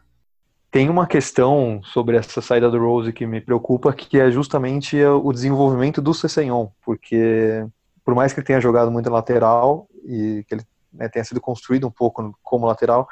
Tem 0.71 0.89
uma 0.89 1.05
questão 1.05 1.81
sobre 1.83 2.17
essa 2.17 2.41
saída 2.41 2.71
do 2.71 2.79
Rose 2.79 3.13
que 3.13 3.27
me 3.27 3.41
preocupa, 3.41 3.93
que 3.93 4.17
é 4.17 4.31
justamente 4.31 5.01
o 5.03 5.31
desenvolvimento 5.31 6.01
do 6.01 6.13
Cessenhon, 6.13 6.67
porque 6.83 7.65
por 8.03 8.15
mais 8.15 8.33
que 8.33 8.39
ele 8.39 8.47
tenha 8.47 8.61
jogado 8.61 8.91
muito 8.91 9.09
lateral 9.09 9.87
e 10.05 10.45
que 10.47 10.55
ele 10.55 10.63
né, 10.93 11.09
tenha 11.09 11.25
sido 11.25 11.41
construído 11.41 11.87
um 11.87 11.91
pouco 11.91 12.37
como 12.41 12.65
lateral, 12.65 13.07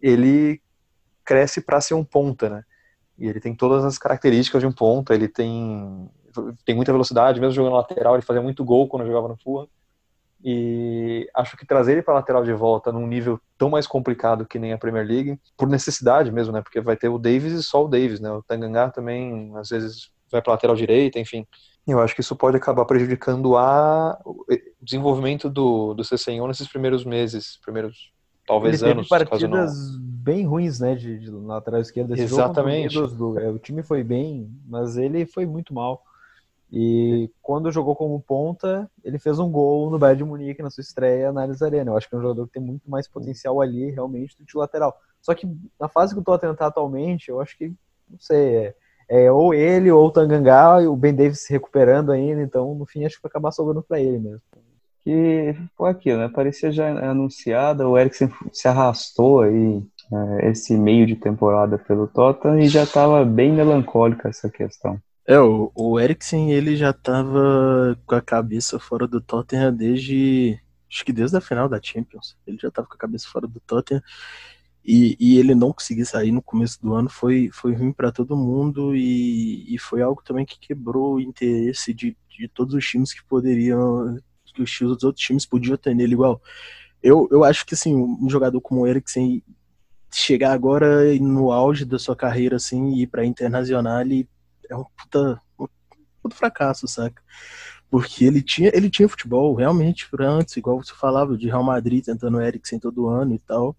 ele 0.00 0.60
cresce 1.24 1.60
para 1.60 1.80
ser 1.80 1.94
um 1.94 2.04
ponta, 2.04 2.48
né? 2.48 2.64
E 3.18 3.26
ele 3.26 3.40
tem 3.40 3.54
todas 3.54 3.84
as 3.84 3.96
características 3.96 4.60
de 4.60 4.66
um 4.66 4.72
ponta, 4.72 5.14
ele 5.14 5.28
tem 5.28 6.08
tem 6.64 6.74
muita 6.74 6.90
velocidade, 6.90 7.40
mesmo 7.40 7.54
jogando 7.54 7.76
lateral, 7.76 8.14
ele 8.14 8.22
fazia 8.22 8.42
muito 8.42 8.64
gol 8.64 8.88
quando 8.88 9.06
jogava 9.06 9.28
no 9.28 9.36
Fulham. 9.36 9.68
E 10.46 11.26
acho 11.34 11.56
que 11.56 11.64
trazer 11.64 11.92
ele 11.92 12.02
para 12.02 12.12
lateral 12.12 12.44
de 12.44 12.52
volta 12.52 12.92
num 12.92 13.06
nível 13.06 13.40
tão 13.56 13.70
mais 13.70 13.86
complicado 13.86 14.44
que 14.44 14.58
nem 14.58 14.74
a 14.74 14.78
Premier 14.78 15.06
League, 15.06 15.40
por 15.56 15.66
necessidade 15.66 16.30
mesmo, 16.30 16.52
né? 16.52 16.60
Porque 16.60 16.82
vai 16.82 16.96
ter 16.96 17.08
o 17.08 17.18
Davis 17.18 17.54
e 17.54 17.62
só 17.62 17.82
o 17.82 17.88
Davis, 17.88 18.20
né? 18.20 18.30
O 18.30 18.42
Tanganga 18.42 18.90
também, 18.90 19.50
às 19.56 19.70
vezes, 19.70 20.10
vai 20.30 20.42
para 20.42 20.52
lateral 20.52 20.76
direita, 20.76 21.18
enfim. 21.18 21.46
Eu 21.86 21.98
acho 22.00 22.14
que 22.14 22.20
isso 22.20 22.36
pode 22.36 22.58
acabar 22.58 22.84
prejudicando 22.84 23.56
a, 23.56 24.20
o 24.24 24.44
desenvolvimento 24.82 25.48
do, 25.48 25.94
do 25.94 26.04
CCN 26.04 26.46
nesses 26.46 26.68
primeiros 26.68 27.06
meses, 27.06 27.58
primeiros 27.64 28.12
talvez 28.46 28.82
Ele 28.82 28.92
anos. 28.92 29.08
Teve 29.08 29.24
partidas 29.26 29.92
não... 29.92 30.00
bem 30.00 30.46
ruins, 30.46 30.80
né, 30.80 30.94
de, 30.94 31.18
de 31.18 31.30
lateral 31.30 31.80
esquerdo. 31.80 32.12
Esse 32.12 32.22
Exatamente. 32.24 32.94
Do, 32.94 33.38
é, 33.38 33.50
o 33.50 33.58
time 33.58 33.82
foi 33.82 34.04
bem, 34.04 34.50
mas 34.66 34.96
ele 34.96 35.24
foi 35.26 35.46
muito 35.46 35.72
mal. 35.72 36.02
E 36.72 37.30
quando 37.40 37.70
jogou 37.70 37.94
como 37.94 38.20
ponta, 38.20 38.90
ele 39.04 39.18
fez 39.18 39.38
um 39.38 39.50
gol 39.50 39.90
no 39.90 39.98
Bayern 39.98 40.18
de 40.18 40.24
Munique 40.24 40.62
na 40.62 40.70
sua 40.70 40.82
estreia 40.82 41.32
na 41.32 41.42
Allianz 41.42 41.62
Arena. 41.62 41.90
Eu 41.90 41.96
acho 41.96 42.08
que 42.08 42.14
é 42.14 42.18
um 42.18 42.22
jogador 42.22 42.46
que 42.46 42.54
tem 42.54 42.62
muito 42.62 42.90
mais 42.90 43.06
potencial 43.06 43.60
ali, 43.60 43.90
realmente, 43.90 44.36
do 44.36 44.44
que 44.44 44.58
lateral. 44.58 44.96
Só 45.20 45.34
que 45.34 45.46
na 45.78 45.88
fase 45.88 46.14
que 46.14 46.20
o 46.20 46.24
Tottenham 46.24 46.54
tá 46.54 46.66
atualmente, 46.66 47.28
eu 47.28 47.40
acho 47.40 47.56
que, 47.56 47.68
não 48.10 48.18
sei, 48.18 48.56
é, 48.56 48.74
é 49.08 49.32
ou 49.32 49.54
ele 49.54 49.90
ou 49.90 50.06
o 50.06 50.10
Tangangá, 50.10 50.82
e 50.82 50.86
o 50.86 50.96
Ben 50.96 51.14
Davis 51.14 51.40
se 51.40 51.52
recuperando 51.52 52.10
ainda, 52.10 52.42
então 52.42 52.74
no 52.74 52.84
fim 52.86 53.04
acho 53.04 53.16
que 53.16 53.22
vai 53.22 53.30
acabar 53.30 53.52
sobrando 53.52 53.82
para 53.82 54.00
ele 54.00 54.18
mesmo. 54.18 54.42
Que 55.00 55.54
foi 55.76 55.90
aquilo, 55.90 56.18
né? 56.18 56.28
Parecia 56.28 56.72
já 56.72 56.88
anunciada, 57.08 57.88
o 57.88 57.96
Eriksen 57.96 58.30
se 58.52 58.66
arrastou 58.66 59.42
aí 59.42 59.82
é, 60.40 60.50
esse 60.50 60.76
meio 60.76 61.06
de 61.06 61.14
temporada 61.14 61.78
pelo 61.78 62.06
Tottenham 62.06 62.58
e 62.58 62.68
já 62.68 62.82
estava 62.82 63.24
bem 63.24 63.52
melancólica 63.52 64.28
essa 64.28 64.48
questão. 64.48 64.98
É, 65.26 65.38
o, 65.40 65.72
o 65.74 65.98
Eriksen, 65.98 66.52
ele 66.52 66.76
já 66.76 66.92
tava 66.92 67.98
com 68.06 68.14
a 68.14 68.20
cabeça 68.20 68.78
fora 68.78 69.06
do 69.06 69.20
Tottenham 69.20 69.74
desde. 69.74 70.60
Acho 70.90 71.04
que 71.04 71.12
desde 71.12 71.36
a 71.36 71.40
final 71.40 71.68
da 71.68 71.80
Champions. 71.82 72.36
Ele 72.46 72.58
já 72.60 72.70
tava 72.70 72.86
com 72.86 72.94
a 72.94 72.98
cabeça 72.98 73.28
fora 73.28 73.46
do 73.46 73.58
Tottenham. 73.60 74.02
E, 74.84 75.16
e 75.18 75.38
ele 75.38 75.54
não 75.54 75.72
conseguir 75.72 76.04
sair 76.04 76.30
no 76.30 76.42
começo 76.42 76.80
do 76.82 76.92
ano 76.94 77.08
foi, 77.08 77.48
foi 77.52 77.74
ruim 77.74 77.92
para 77.92 78.12
todo 78.12 78.36
mundo. 78.36 78.94
E, 78.94 79.74
e 79.74 79.78
foi 79.78 80.02
algo 80.02 80.22
também 80.22 80.44
que 80.44 80.58
quebrou 80.58 81.14
o 81.14 81.20
interesse 81.20 81.94
de, 81.94 82.16
de 82.28 82.48
todos 82.48 82.74
os 82.74 82.86
times 82.86 83.12
que 83.14 83.24
poderiam. 83.24 84.18
que 84.44 84.62
os, 84.62 84.80
os 84.82 85.04
outros 85.04 85.24
times 85.24 85.46
podiam 85.46 85.76
ter 85.78 85.94
nele 85.94 86.12
igual. 86.14 86.40
Eu, 87.02 87.28
eu 87.30 87.44
acho 87.44 87.66
que 87.66 87.74
assim, 87.74 87.94
um 87.94 88.28
jogador 88.28 88.60
como 88.60 88.82
o 88.82 88.86
Eriksen 88.86 89.42
chegar 90.12 90.52
agora 90.52 91.14
no 91.18 91.50
auge 91.50 91.84
da 91.84 91.98
sua 91.98 92.14
carreira 92.14 92.56
assim 92.56 92.90
e 92.94 93.02
ir 93.02 93.06
para 93.08 93.26
internacional 93.26 94.06
e 94.06 94.28
é 94.70 94.76
um 94.76 94.84
puta, 94.84 95.40
um 95.58 95.66
puta 96.22 96.36
fracasso, 96.36 96.86
saca? 96.86 97.22
Porque 97.90 98.24
ele 98.24 98.42
tinha, 98.42 98.70
ele 98.74 98.90
tinha 98.90 99.08
futebol 99.08 99.54
realmente 99.54 100.08
antes, 100.18 100.56
igual 100.56 100.82
você 100.82 100.92
falava, 100.94 101.36
de 101.36 101.46
Real 101.46 101.62
Madrid 101.62 102.04
tentando 102.04 102.40
Eriksen 102.40 102.78
todo 102.78 103.08
ano 103.08 103.34
e 103.34 103.38
tal. 103.38 103.76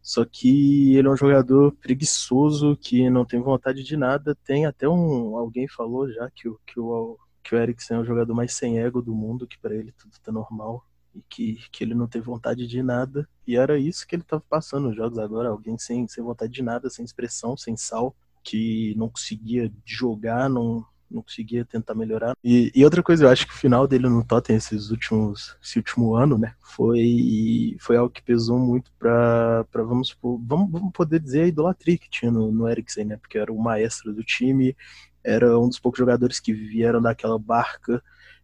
Só 0.00 0.24
que 0.24 0.96
ele 0.96 1.06
é 1.06 1.10
um 1.10 1.16
jogador 1.16 1.72
preguiçoso, 1.76 2.76
que 2.76 3.08
não 3.08 3.24
tem 3.24 3.40
vontade 3.40 3.84
de 3.84 3.96
nada. 3.96 4.34
Tem 4.44 4.66
até 4.66 4.88
um. 4.88 5.36
Alguém 5.36 5.68
falou 5.68 6.10
já 6.10 6.28
que 6.30 6.48
o, 6.48 6.58
que 6.66 6.80
o, 6.80 7.16
que 7.42 7.54
o 7.54 7.58
Eriksen 7.58 7.98
é 7.98 8.00
o 8.00 8.04
jogador 8.04 8.34
mais 8.34 8.54
sem 8.54 8.80
ego 8.80 9.00
do 9.00 9.14
mundo, 9.14 9.46
que 9.46 9.58
para 9.58 9.74
ele 9.74 9.92
tudo 9.92 10.12
tá 10.22 10.32
normal. 10.32 10.84
E 11.14 11.22
que, 11.28 11.58
que 11.70 11.84
ele 11.84 11.94
não 11.94 12.08
tem 12.08 12.20
vontade 12.20 12.66
de 12.66 12.82
nada. 12.82 13.28
E 13.46 13.56
era 13.56 13.78
isso 13.78 14.06
que 14.06 14.16
ele 14.16 14.22
tava 14.24 14.42
passando 14.48 14.88
nos 14.88 14.96
jogos 14.96 15.18
agora. 15.18 15.50
Alguém 15.50 15.78
sem, 15.78 16.08
sem 16.08 16.24
vontade 16.24 16.52
de 16.52 16.62
nada, 16.62 16.90
sem 16.90 17.04
expressão, 17.04 17.56
sem 17.56 17.76
sal 17.76 18.16
que 18.42 18.94
não 18.96 19.08
conseguia 19.08 19.72
jogar, 19.84 20.48
não, 20.48 20.84
não 21.10 21.22
conseguia 21.22 21.64
tentar 21.64 21.94
melhorar. 21.94 22.34
E, 22.42 22.72
e, 22.74 22.84
outra 22.84 23.02
coisa, 23.02 23.24
eu 23.24 23.28
acho 23.28 23.46
que 23.46 23.52
o 23.52 23.56
final 23.56 23.86
dele 23.86 24.08
no 24.08 24.24
Tottenham 24.24 24.58
esses 24.58 24.90
últimos, 24.90 25.56
esse 25.62 25.78
último 25.78 26.14
ano, 26.14 26.38
né, 26.38 26.54
foi, 26.60 27.76
foi 27.80 27.96
algo 27.96 28.12
que 28.12 28.22
pesou 28.22 28.58
muito 28.58 28.90
para 28.98 29.64
vamos, 29.72 30.16
vamos, 30.22 30.70
vamos 30.70 30.92
poder 30.92 31.20
dizer 31.20 31.42
a 31.42 31.48
idolatria 31.48 31.98
que 31.98 32.10
tinha 32.10 32.30
no, 32.30 32.50
no 32.50 32.68
Eriksen, 32.68 33.04
né, 33.04 33.16
porque 33.16 33.38
era 33.38 33.52
o 33.52 33.62
maestro 33.62 34.12
do 34.12 34.24
time, 34.24 34.76
era 35.22 35.58
um 35.58 35.68
dos 35.68 35.78
poucos 35.78 35.98
jogadores 35.98 36.40
que 36.40 36.52
vieram 36.52 37.00
daquela 37.00 37.38
barca 37.38 38.02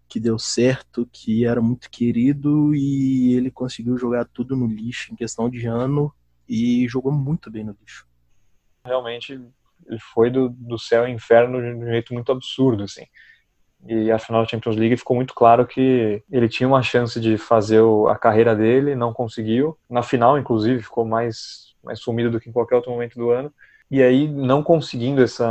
que 0.09 0.19
deu 0.19 0.39
certo, 0.39 1.07
que 1.13 1.45
era 1.45 1.61
muito 1.61 1.91
querido 1.91 2.75
e 2.75 3.35
ele 3.35 3.51
conseguiu 3.51 3.99
jogar 3.99 4.25
tudo 4.25 4.57
no 4.57 4.67
lixo 4.67 5.13
em 5.13 5.17
questão 5.17 5.51
de 5.51 5.67
ano 5.67 6.13
e 6.49 6.89
jogou 6.89 7.13
muito 7.13 7.51
bem 7.51 7.63
no 7.63 7.77
lixo. 7.79 8.07
Realmente 8.83 9.39
ele 9.87 9.99
foi 10.15 10.31
do, 10.31 10.49
do 10.51 10.79
céu 10.79 11.03
ao 11.03 11.09
inferno 11.09 11.61
de 11.61 11.69
um 11.69 11.91
jeito 11.91 12.15
muito 12.15 12.33
absurdo, 12.33 12.85
assim. 12.85 13.05
E 13.87 14.11
a 14.11 14.19
final 14.19 14.43
da 14.43 14.49
Champions 14.49 14.77
League 14.77 14.97
ficou 14.97 15.15
muito 15.15 15.35
claro 15.35 15.67
que 15.67 16.23
ele 16.31 16.49
tinha 16.49 16.69
uma 16.69 16.83
chance 16.83 17.21
de 17.21 17.39
fazer 17.39 17.81
a 18.09 18.17
carreira 18.17 18.55
dele, 18.55 18.97
não 18.97 19.13
conseguiu. 19.13 19.79
Na 19.89 20.03
final, 20.03 20.39
inclusive, 20.39 20.83
ficou 20.83 21.05
mais, 21.05 21.75
mais 21.83 22.01
sumido 22.01 22.31
do 22.31 22.41
que 22.41 22.51
em 22.51 22.53
qualquer 22.53 22.77
outro 22.77 22.91
momento 22.91 23.15
do 23.15 23.31
ano. 23.31 23.53
E 23.91 24.03
aí, 24.03 24.29
não 24.29 24.63
conseguindo 24.63 25.23
essa. 25.23 25.47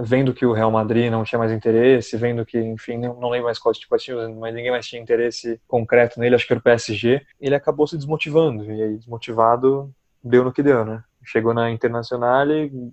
Vendo 0.00 0.34
que 0.34 0.44
o 0.44 0.52
Real 0.52 0.70
Madrid 0.70 1.10
não 1.10 1.24
tinha 1.24 1.38
mais 1.38 1.50
interesse, 1.50 2.16
vendo 2.16 2.44
que, 2.44 2.58
enfim, 2.58 2.98
não, 2.98 3.18
não 3.18 3.30
lembro 3.30 3.46
mais 3.46 3.58
qual 3.58 3.72
tipo 3.72 3.96
de 3.96 4.04
time, 4.04 4.34
mas 4.34 4.54
ninguém 4.54 4.70
mais 4.70 4.86
tinha 4.86 5.00
interesse 5.00 5.58
concreto 5.66 6.20
nele, 6.20 6.34
acho 6.34 6.46
que 6.46 6.52
era 6.52 6.60
o 6.60 6.62
PSG, 6.62 7.22
ele 7.40 7.54
acabou 7.54 7.86
se 7.86 7.96
desmotivando. 7.96 8.64
E 8.70 8.82
aí, 8.82 8.96
desmotivado, 8.98 9.90
deu 10.22 10.44
no 10.44 10.52
que 10.52 10.62
deu, 10.62 10.84
né? 10.84 11.02
Chegou 11.24 11.54
na 11.54 11.70
Internacional 11.70 12.46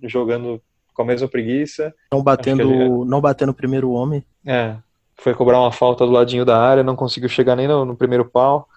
jogando 0.04 0.62
com 0.94 1.02
a 1.04 1.06
mesma 1.06 1.28
preguiça. 1.28 1.94
Não 2.12 2.24
batendo, 2.24 2.62
ele... 2.62 3.06
não 3.06 3.22
batendo 3.22 3.50
o 3.50 3.56
primeiro 3.56 3.92
homem. 3.92 4.24
É, 4.46 4.78
foi 5.16 5.34
cobrar 5.34 5.60
uma 5.60 5.72
falta 5.72 6.06
do 6.06 6.12
ladinho 6.12 6.46
da 6.46 6.60
área, 6.60 6.84
não 6.84 6.96
conseguiu 6.96 7.30
chegar 7.30 7.56
nem 7.56 7.68
no, 7.68 7.86
no 7.86 7.96
primeiro 7.96 8.26
pau. 8.26 8.68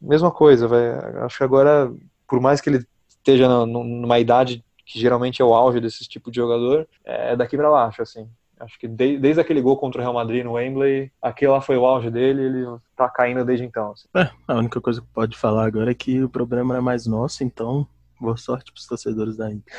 Mesma 0.00 0.30
coisa, 0.30 0.66
vai. 0.66 0.90
Acho 1.24 1.38
que 1.38 1.44
agora, 1.44 1.92
por 2.26 2.40
mais 2.40 2.60
que 2.60 2.70
ele 2.70 2.86
esteja 3.08 3.48
numa 3.66 4.18
idade 4.18 4.64
que 4.84 4.98
geralmente 4.98 5.40
é 5.40 5.44
o 5.44 5.54
auge 5.54 5.80
desse 5.80 6.08
tipo 6.08 6.30
de 6.30 6.36
jogador, 6.36 6.88
é 7.04 7.36
daqui 7.36 7.56
para 7.56 7.70
baixo, 7.70 8.02
assim. 8.02 8.28
Acho 8.58 8.78
que 8.78 8.86
de, 8.86 9.18
desde 9.18 9.40
aquele 9.40 9.60
gol 9.60 9.76
contra 9.76 10.00
o 10.00 10.02
Real 10.02 10.14
Madrid 10.14 10.44
no 10.44 10.52
Wembley, 10.52 11.10
aquele 11.20 11.50
lá 11.50 11.60
foi 11.60 11.76
o 11.76 11.84
auge 11.84 12.10
dele, 12.10 12.42
ele 12.42 12.66
tá 12.96 13.08
caindo 13.08 13.44
desde 13.44 13.64
então. 13.64 13.92
Assim. 13.92 14.08
É, 14.14 14.30
a 14.46 14.54
única 14.56 14.80
coisa 14.80 15.00
que 15.00 15.06
pode 15.12 15.36
falar 15.36 15.66
agora 15.66 15.90
é 15.90 15.94
que 15.94 16.22
o 16.22 16.28
problema 16.28 16.76
é 16.76 16.80
mais 16.80 17.06
nosso, 17.06 17.42
então 17.42 17.86
boa 18.22 18.36
sorte 18.36 18.72
pros 18.72 18.86
torcedores 18.86 19.36
da 19.36 19.52
Inter. 19.52 19.74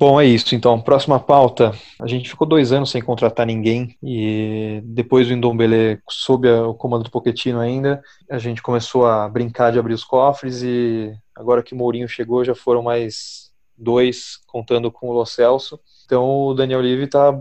Bom, 0.00 0.18
é 0.18 0.24
isso. 0.24 0.54
Então, 0.54 0.80
próxima 0.80 1.20
pauta. 1.20 1.72
A 2.00 2.06
gente 2.06 2.30
ficou 2.30 2.48
dois 2.48 2.72
anos 2.72 2.90
sem 2.90 3.02
contratar 3.02 3.46
ninguém 3.46 3.98
e 4.02 4.80
depois 4.82 5.28
do 5.28 5.34
Indombele 5.34 6.00
sob 6.08 6.48
o 6.48 6.72
comando 6.72 7.04
do 7.04 7.10
Pochettino 7.10 7.60
ainda, 7.60 8.02
a 8.30 8.38
gente 8.38 8.62
começou 8.62 9.06
a 9.06 9.28
brincar 9.28 9.70
de 9.70 9.78
abrir 9.78 9.92
os 9.92 10.02
cofres 10.02 10.62
e 10.62 11.12
agora 11.36 11.62
que 11.62 11.74
o 11.74 11.76
Mourinho 11.76 12.08
chegou 12.08 12.42
já 12.42 12.54
foram 12.54 12.82
mais 12.82 13.50
dois 13.76 14.38
contando 14.46 14.90
com 14.90 15.10
o 15.10 15.12
Lo 15.12 15.26
Celso. 15.26 15.78
Então 16.06 16.46
o 16.46 16.54
Daniel 16.54 16.80
Levy 16.80 17.04
está 17.04 17.38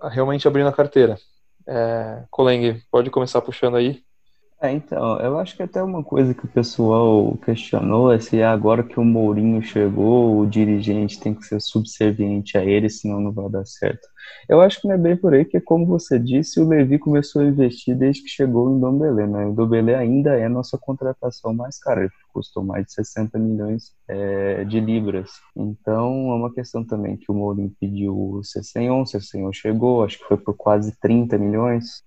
realmente 0.00 0.46
abrindo 0.46 0.68
a 0.68 0.72
carteira. 0.72 1.18
É, 1.66 2.24
Coleng, 2.30 2.80
pode 2.92 3.10
começar 3.10 3.42
puxando 3.42 3.76
aí. 3.76 4.04
É, 4.60 4.72
então, 4.72 5.20
eu 5.20 5.38
acho 5.38 5.56
que 5.56 5.62
até 5.62 5.80
uma 5.80 6.02
coisa 6.02 6.34
que 6.34 6.44
o 6.44 6.48
pessoal 6.48 7.36
questionou 7.44 8.10
é 8.10 8.18
se 8.18 8.42
agora 8.42 8.82
que 8.82 8.98
o 8.98 9.04
Mourinho 9.04 9.62
chegou, 9.62 10.40
o 10.40 10.46
dirigente 10.48 11.20
tem 11.20 11.32
que 11.32 11.46
ser 11.46 11.60
subserviente 11.60 12.58
a 12.58 12.64
ele, 12.64 12.90
senão 12.90 13.20
não 13.20 13.30
vai 13.30 13.48
dar 13.48 13.64
certo. 13.64 14.08
Eu 14.48 14.60
acho 14.60 14.80
que 14.80 14.88
não 14.88 14.96
é 14.96 14.98
bem 14.98 15.16
por 15.16 15.32
aí, 15.32 15.44
que 15.44 15.60
como 15.60 15.86
você 15.86 16.18
disse, 16.18 16.58
o 16.58 16.66
Levi 16.66 16.98
começou 16.98 17.42
a 17.42 17.44
investir 17.44 17.96
desde 17.96 18.24
que 18.24 18.28
chegou 18.28 18.68
em 18.74 18.80
Dombelé, 18.80 19.28
né? 19.28 19.46
O 19.46 19.52
Dombelé 19.52 19.94
ainda 19.94 20.34
é 20.34 20.48
nossa 20.48 20.76
contratação 20.76 21.54
mais 21.54 21.78
cara, 21.78 22.00
ele 22.00 22.10
custou 22.32 22.64
mais 22.64 22.84
de 22.86 22.94
60 22.94 23.38
milhões 23.38 23.92
é, 24.08 24.64
de 24.64 24.80
libras. 24.80 25.30
Então, 25.54 26.32
é 26.32 26.34
uma 26.34 26.52
questão 26.52 26.84
também 26.84 27.16
que 27.16 27.30
o 27.30 27.34
Mourinho 27.34 27.72
pediu 27.80 28.12
o 28.18 28.42
Cessenhon, 28.42 29.02
o 29.02 29.06
Cessenhon 29.06 29.52
chegou, 29.52 30.02
acho 30.02 30.18
que 30.18 30.24
foi 30.24 30.36
por 30.36 30.56
quase 30.56 30.98
30 31.00 31.38
milhões. 31.38 32.02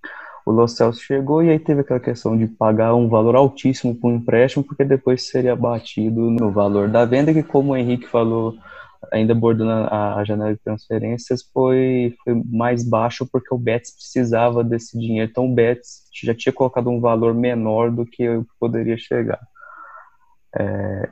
O 0.45 0.51
Los 0.51 0.73
Celso 0.73 1.01
chegou 1.01 1.43
e 1.43 1.49
aí 1.49 1.59
teve 1.59 1.81
aquela 1.81 1.99
questão 1.99 2.37
de 2.37 2.47
pagar 2.47 2.95
um 2.95 3.07
valor 3.07 3.35
altíssimo 3.35 3.95
por 3.95 4.11
um 4.11 4.15
empréstimo, 4.15 4.63
porque 4.63 4.83
depois 4.83 5.27
seria 5.27 5.53
abatido 5.53 6.31
no 6.31 6.51
valor 6.51 6.89
da 6.89 7.05
venda, 7.05 7.33
que 7.33 7.43
como 7.43 7.73
o 7.73 7.77
Henrique 7.77 8.07
falou, 8.07 8.55
ainda 9.11 9.33
abordando 9.33 9.71
a, 9.71 10.23
janela 10.23 10.53
de 10.53 10.59
transferências, 10.59 11.43
foi, 11.53 12.15
foi 12.23 12.41
mais 12.45 12.83
baixo 12.87 13.27
porque 13.31 13.53
o 13.53 13.57
Betis 13.57 13.91
precisava 13.91 14.63
desse 14.63 14.97
dinheiro. 14.97 15.29
Então 15.29 15.45
o 15.45 15.53
Betis 15.53 16.03
já 16.23 16.33
tinha 16.33 16.53
colocado 16.53 16.89
um 16.89 16.99
valor 16.99 17.33
menor 17.33 17.91
do 17.91 18.05
que 18.05 18.23
eu 18.23 18.45
poderia 18.59 18.97
chegar. 18.97 19.39
É, 20.57 21.09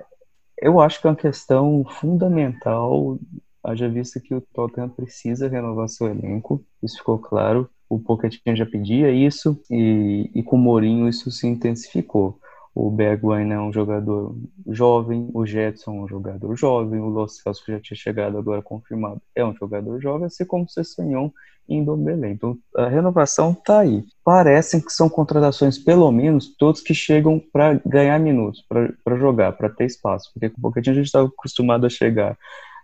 eu 0.62 0.80
acho 0.80 1.00
que 1.00 1.08
é 1.08 1.10
uma 1.10 1.16
questão 1.16 1.86
fundamental, 1.88 3.18
haja 3.64 3.88
vista 3.88 4.20
que 4.20 4.34
o 4.34 4.42
Tottenham 4.42 4.90
precisa 4.90 5.48
renovar 5.48 5.88
seu 5.88 6.08
elenco, 6.08 6.64
isso 6.82 6.98
ficou 6.98 7.20
claro 7.20 7.70
o 7.90 8.00
Pochettino 8.00 8.56
já 8.56 8.66
pedia 8.66 9.12
isso 9.12 9.60
e, 9.70 10.30
e 10.34 10.44
com 10.44 10.56
o 10.56 10.60
Mourinho 10.60 11.10
isso 11.10 11.32
se 11.32 11.48
intensificou. 11.48 12.40
O 12.74 12.92
Bergwijn 12.92 13.52
é 13.52 13.60
um 13.60 13.74
jogador 13.74 14.36
jovem, 14.68 15.28
o 15.34 15.46
Jetson 15.46 15.92
é 15.98 16.02
um 16.04 16.08
jogador 16.08 16.56
jovem, 16.56 17.02
o 17.02 17.10
Los 17.10 17.38
Celso 17.38 17.66
que 17.66 17.72
já 17.72 17.80
tinha 17.80 17.98
chegado 17.98 18.38
agora 18.38 18.62
confirmado 18.62 19.20
é 19.36 19.44
um 19.44 19.56
jogador 19.56 20.00
jovem, 20.00 20.28
assim 20.28 20.46
como 20.46 20.66
o 20.66 20.70
Cessanhon 20.70 21.32
e 21.68 21.82
Ndombele. 21.82 22.28
Então 22.28 22.58
a 22.76 22.88
renovação 22.88 23.52
está 23.52 23.80
aí. 23.80 24.06
Parecem 24.24 24.80
que 24.80 24.94
são 24.94 25.10
contratações, 25.10 25.80
pelo 25.80 26.12
menos, 26.12 26.56
todos 26.58 26.82
que 26.82 26.94
chegam 26.94 27.42
para 27.52 27.74
ganhar 27.86 28.20
minutos, 28.20 28.64
para 28.68 29.18
jogar, 29.18 29.54
para 29.54 29.70
ter 29.70 29.86
espaço, 29.86 30.30
porque 30.32 30.50
com 30.50 30.60
o 30.60 30.62
Pochettino 30.62 30.94
a 30.94 30.98
gente 30.98 31.08
estava 31.08 31.28
acostumado 31.28 31.88
a 31.88 31.90
chegar 31.90 32.38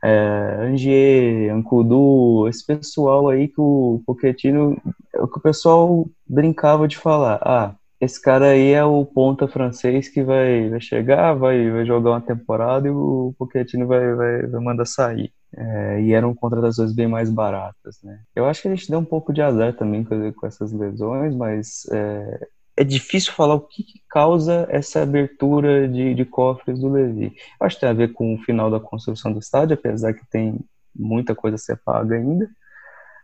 é, 0.04 0.58
Angier, 0.62 1.54
Ancudu, 1.54 2.48
esse 2.48 2.66
pessoal 2.66 3.30
aí 3.30 3.48
que 3.48 3.60
o 3.60 4.02
Pochettino, 4.06 4.78
é 5.14 5.18
que 5.18 5.38
o 5.38 5.42
pessoal 5.42 6.08
brincava 6.28 6.88
de 6.88 6.98
falar, 6.98 7.40
ah, 7.42 7.76
esse 8.00 8.22
cara 8.22 8.50
aí 8.50 8.72
é 8.72 8.84
o 8.84 9.06
ponta 9.06 9.48
francês 9.48 10.10
que 10.10 10.24
vai, 10.24 10.70
vai 10.70 10.82
chegar, 10.82 11.34
vai, 11.34 11.72
vai 11.72 11.86
jogar 11.86 12.12
uma 12.12 12.22
temporada 12.22 12.88
e 12.88 12.92
o 12.92 13.34
Pochettino 13.38 13.88
vai, 13.88 14.14
vai, 14.14 14.48
vai 14.48 14.62
mandar 14.62 14.86
sair. 14.86 15.32
É, 15.58 16.02
e 16.02 16.14
eram 16.14 16.36
contratações 16.36 16.94
bem 16.94 17.08
mais 17.08 17.30
baratas, 17.30 17.98
né? 18.04 18.20
Eu 18.36 18.46
acho 18.46 18.62
que 18.62 18.68
a 18.68 18.76
gente 18.76 18.90
deu 18.90 19.00
um 19.00 19.06
pouco 19.06 19.32
de 19.32 19.42
azar 19.42 19.74
também 19.74 20.04
com, 20.04 20.34
com 20.34 20.46
essas 20.46 20.74
lesões, 20.74 21.34
mas 21.34 21.86
é, 21.94 22.48
é 22.78 22.84
difícil 22.84 23.34
falar 23.34 23.56
o 23.56 23.62
que, 23.62 23.84
que 23.84 24.02
causa 24.10 24.68
essa 24.70 25.02
abertura 25.02 25.88
de, 25.88 26.14
de, 26.14 26.26
cofres 26.26 26.80
do 26.80 26.90
Levi. 26.90 27.34
Acho 27.60 27.76
que 27.76 27.82
tem 27.82 27.90
a 27.90 27.94
ver 27.94 28.14
com 28.14 28.36
o 28.36 28.38
final 28.40 28.70
da 28.70 28.80
construção 28.80 29.32
do 29.32 29.40
estádio, 29.40 29.76
apesar 29.76 30.14
que 30.14 30.26
tem 30.30 30.60
muita 30.94 31.34
coisa 31.34 31.56
a 31.56 31.60
ser 31.60 31.78
paga 31.78 32.16
ainda. 32.16 32.50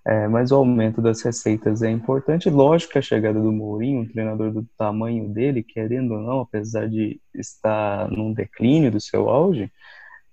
É, 0.03 0.27
mas 0.27 0.51
o 0.51 0.55
aumento 0.55 1.01
das 1.01 1.21
receitas 1.21 1.83
é 1.83 1.91
importante. 1.91 2.49
Lógico 2.49 2.93
que 2.93 2.99
a 2.99 3.03
chegada 3.03 3.39
do 3.39 3.51
Mourinho, 3.51 4.01
um 4.01 4.07
treinador 4.07 4.51
do 4.51 4.65
tamanho 4.77 5.29
dele, 5.29 5.61
querendo 5.61 6.15
ou 6.15 6.21
não, 6.21 6.39
apesar 6.39 6.89
de 6.89 7.21
estar 7.35 8.09
num 8.09 8.33
declínio 8.33 8.89
do 8.89 8.99
seu 8.99 9.29
auge, 9.29 9.71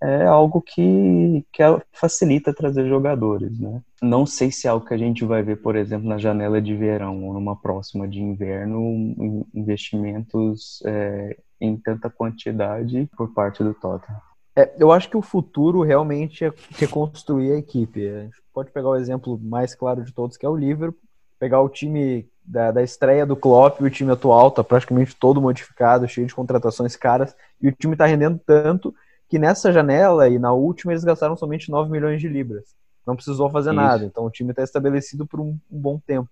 é 0.00 0.26
algo 0.26 0.62
que, 0.62 1.44
que 1.52 1.62
facilita 1.92 2.54
trazer 2.54 2.88
jogadores, 2.88 3.58
né? 3.58 3.82
Não 4.00 4.24
sei 4.24 4.50
se 4.50 4.66
é 4.66 4.70
algo 4.70 4.86
que 4.86 4.94
a 4.94 4.98
gente 4.98 5.24
vai 5.24 5.42
ver, 5.42 5.56
por 5.56 5.74
exemplo, 5.74 6.08
na 6.08 6.18
janela 6.18 6.62
de 6.62 6.74
verão 6.74 7.24
ou 7.24 7.34
numa 7.34 7.56
próxima 7.56 8.06
de 8.06 8.20
inverno, 8.20 9.44
investimentos 9.52 10.80
é, 10.86 11.36
em 11.60 11.76
tanta 11.76 12.08
quantidade 12.08 13.08
por 13.16 13.32
parte 13.32 13.62
do 13.64 13.74
Tottenham. 13.74 14.20
É, 14.56 14.72
eu 14.78 14.92
acho 14.92 15.08
que 15.08 15.16
o 15.16 15.22
futuro 15.22 15.82
realmente 15.82 16.44
é 16.44 16.52
reconstruir 16.76 17.52
a 17.52 17.58
equipe. 17.58 18.08
A 18.08 18.22
gente 18.24 18.42
pode 18.52 18.70
pegar 18.70 18.88
o 18.88 18.96
exemplo 18.96 19.38
mais 19.40 19.74
claro 19.74 20.04
de 20.04 20.12
todos, 20.12 20.36
que 20.36 20.46
é 20.46 20.48
o 20.48 20.56
Liverpool, 20.56 21.00
pegar 21.38 21.60
o 21.60 21.68
time 21.68 22.28
da, 22.44 22.70
da 22.70 22.82
estreia 22.82 23.26
do 23.26 23.36
Klopp, 23.36 23.80
o 23.80 23.90
time 23.90 24.10
atual 24.10 24.50
tá 24.50 24.64
praticamente 24.64 25.14
todo 25.14 25.40
modificado, 25.40 26.08
cheio 26.08 26.26
de 26.26 26.34
contratações 26.34 26.96
caras, 26.96 27.36
e 27.60 27.68
o 27.68 27.72
time 27.72 27.94
está 27.94 28.06
rendendo 28.06 28.40
tanto 28.44 28.94
que 29.28 29.38
nessa 29.38 29.72
janela 29.72 30.28
e 30.28 30.38
na 30.38 30.52
última 30.52 30.92
eles 30.92 31.04
gastaram 31.04 31.36
somente 31.36 31.70
9 31.70 31.90
milhões 31.90 32.20
de 32.20 32.28
libras. 32.28 32.74
Não 33.06 33.14
precisou 33.14 33.50
fazer 33.50 33.70
isso. 33.70 33.80
nada. 33.80 34.04
Então 34.04 34.24
o 34.24 34.30
time 34.30 34.50
está 34.50 34.62
estabelecido 34.62 35.26
por 35.26 35.40
um, 35.40 35.58
um, 35.70 35.80
bom 35.80 35.98
tempo. 35.98 36.30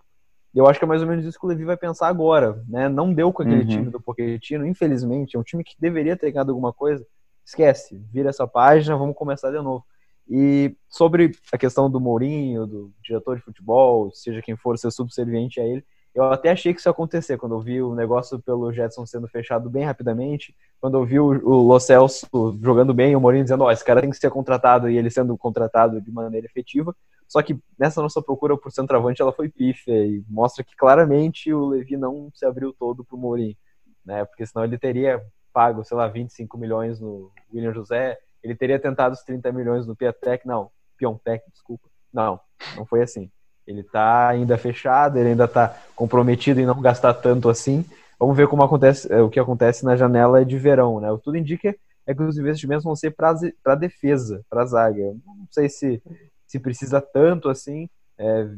E 0.54 0.59
eu 0.59 0.66
acho 0.66 0.78
que 0.78 0.85
é 0.85 0.88
mais 0.88 1.02
ou 1.02 1.09
menos 1.09 1.24
isso 1.24 1.38
que 1.38 1.44
o 1.44 1.48
Levi 1.48 1.64
vai 1.64 1.76
pensar 1.76 2.09
agora. 2.09 2.62
Né? 2.68 2.88
Não 2.88 3.12
deu 3.12 3.32
com 3.32 3.42
aquele 3.42 3.62
uhum. 3.62 3.68
time 3.68 3.90
do 3.90 4.00
Pochettino, 4.00 4.66
infelizmente. 4.66 5.37
É 5.37 5.38
um 5.38 5.42
time 5.42 5.62
que 5.62 5.74
deveria 5.78 6.16
ter 6.16 6.30
ganhado 6.30 6.52
alguma 6.52 6.72
coisa. 6.72 7.06
Esquece, 7.44 8.02
vira 8.12 8.30
essa 8.30 8.46
página, 8.46 8.96
vamos 8.96 9.14
começar 9.14 9.50
de 9.50 9.61
novo. 9.61 9.85
E 10.28 10.74
sobre 10.88 11.32
a 11.52 11.59
questão 11.59 11.88
do 11.88 12.00
Mourinho, 12.00 12.66
do 12.66 12.92
diretor 13.02 13.37
de 13.37 13.42
futebol, 13.42 14.11
seja 14.12 14.42
quem 14.42 14.56
for, 14.56 14.76
ser 14.76 14.90
subserviente 14.90 15.61
a 15.61 15.64
ele, 15.64 15.85
eu 16.16 16.33
até 16.33 16.50
achei 16.50 16.72
que 16.72 16.81
isso 16.81 16.88
ia 16.88 16.92
acontecer 16.92 17.37
quando 17.37 17.55
eu 17.55 17.61
vi 17.61 17.83
o 17.83 17.94
negócio 17.94 18.40
pelo 18.40 18.72
Jetson 18.72 19.05
sendo 19.05 19.29
fechado 19.29 19.68
bem 19.68 19.85
rapidamente, 19.85 20.57
quando 20.81 20.96
eu 20.96 21.05
vi 21.05 21.20
o, 21.20 21.26
o 21.26 21.62
Lo 21.62 21.79
Celso 21.79 22.26
jogando 22.62 22.94
bem, 22.94 23.14
o 23.14 23.20
Mourinho 23.20 23.44
dizendo, 23.44 23.64
ó, 23.64 23.66
oh, 23.66 23.70
esse 23.70 23.85
cara 23.85 24.00
tem 24.00 24.09
que 24.09 24.16
ser 24.16 24.31
contratado 24.31 24.88
e 24.88 24.96
ele 24.96 25.11
sendo 25.11 25.37
contratado 25.37 26.00
de 26.00 26.11
maneira 26.11 26.46
efetiva. 26.46 26.96
Só 27.29 27.42
que 27.42 27.59
nessa 27.79 28.00
nossa 28.00 28.22
procura 28.22 28.57
por 28.57 28.72
centroavante 28.72 29.20
ela 29.20 29.33
foi 29.33 29.50
pífia 29.50 30.07
e 30.07 30.24
mostra 30.26 30.64
que 30.64 30.74
claramente 30.74 31.52
o 31.52 31.66
Levi 31.66 31.98
não 31.98 32.31
se 32.33 32.46
abriu 32.46 32.72
todo 32.72 33.05
pro 33.05 33.18
Mourinho, 33.18 33.57
né? 34.02 34.24
Porque 34.24 34.46
senão 34.46 34.64
ele 34.64 34.79
teria 34.79 35.22
pago, 35.52 35.85
sei 35.85 35.98
lá, 35.98 36.09
25 36.09 36.57
milhões 36.57 36.98
no 36.98 37.31
William 37.52 37.74
José, 37.74 38.18
ele 38.42 38.55
teria 38.55 38.79
tentado 38.79 39.12
os 39.12 39.22
30 39.22 39.52
milhões 39.52 39.87
no 39.87 39.94
Piatek, 39.94 40.46
não, 40.46 40.70
Piontek, 40.96 41.44
desculpa. 41.50 41.88
Não, 42.11 42.40
não 42.74 42.87
foi 42.87 43.02
assim. 43.02 43.31
Ele 43.66 43.81
está 43.81 44.29
ainda 44.29 44.57
fechado, 44.57 45.18
ele 45.18 45.31
ainda 45.31 45.44
está 45.44 45.76
comprometido 45.94 46.61
em 46.61 46.66
não 46.66 46.81
gastar 46.81 47.14
tanto 47.14 47.48
assim. 47.48 47.85
Vamos 48.18 48.37
ver 48.37 48.48
como 48.48 48.62
acontece, 48.62 49.12
é, 49.12 49.20
o 49.20 49.29
que 49.29 49.40
acontece 49.40 49.85
na 49.85 49.96
janela 49.96 50.44
de 50.44 50.57
verão, 50.57 51.00
né? 51.00 51.11
O 51.11 51.18
tudo 51.18 51.37
indica 51.37 51.74
é 52.07 52.14
que 52.14 52.22
os 52.22 52.38
investimentos 52.38 52.85
vão 52.85 52.94
ser 52.94 53.11
para 53.11 53.74
defesa, 53.74 54.44
para 54.48 54.64
zaga. 54.64 55.14
Não 55.26 55.48
sei 55.50 55.68
se, 55.68 56.00
se 56.46 56.59
precisa 56.59 57.00
tanto 57.00 57.48
assim, 57.48 57.88
é, 58.16 58.48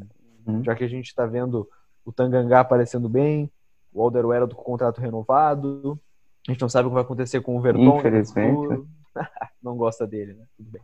uhum. 0.46 0.62
já 0.62 0.74
que 0.74 0.84
a 0.84 0.88
gente 0.88 1.06
está 1.06 1.24
vendo 1.24 1.68
o 2.04 2.12
Tangangá 2.12 2.60
aparecendo 2.60 3.08
bem, 3.08 3.50
o 3.92 4.02
Alderweireld 4.02 4.54
com 4.54 4.60
o 4.60 4.64
contrato 4.64 5.00
renovado. 5.00 5.98
A 6.46 6.52
gente 6.52 6.60
não 6.60 6.68
sabe 6.68 6.86
o 6.86 6.90
que 6.90 6.94
vai 6.94 7.02
acontecer 7.02 7.40
com 7.40 7.56
o 7.56 7.60
Verdon. 7.60 7.98
Infelizmente. 7.98 8.86
não 9.62 9.76
gosta 9.76 10.06
dele, 10.06 10.34
né? 10.34 10.44
Tudo 10.56 10.70
bem. 10.70 10.82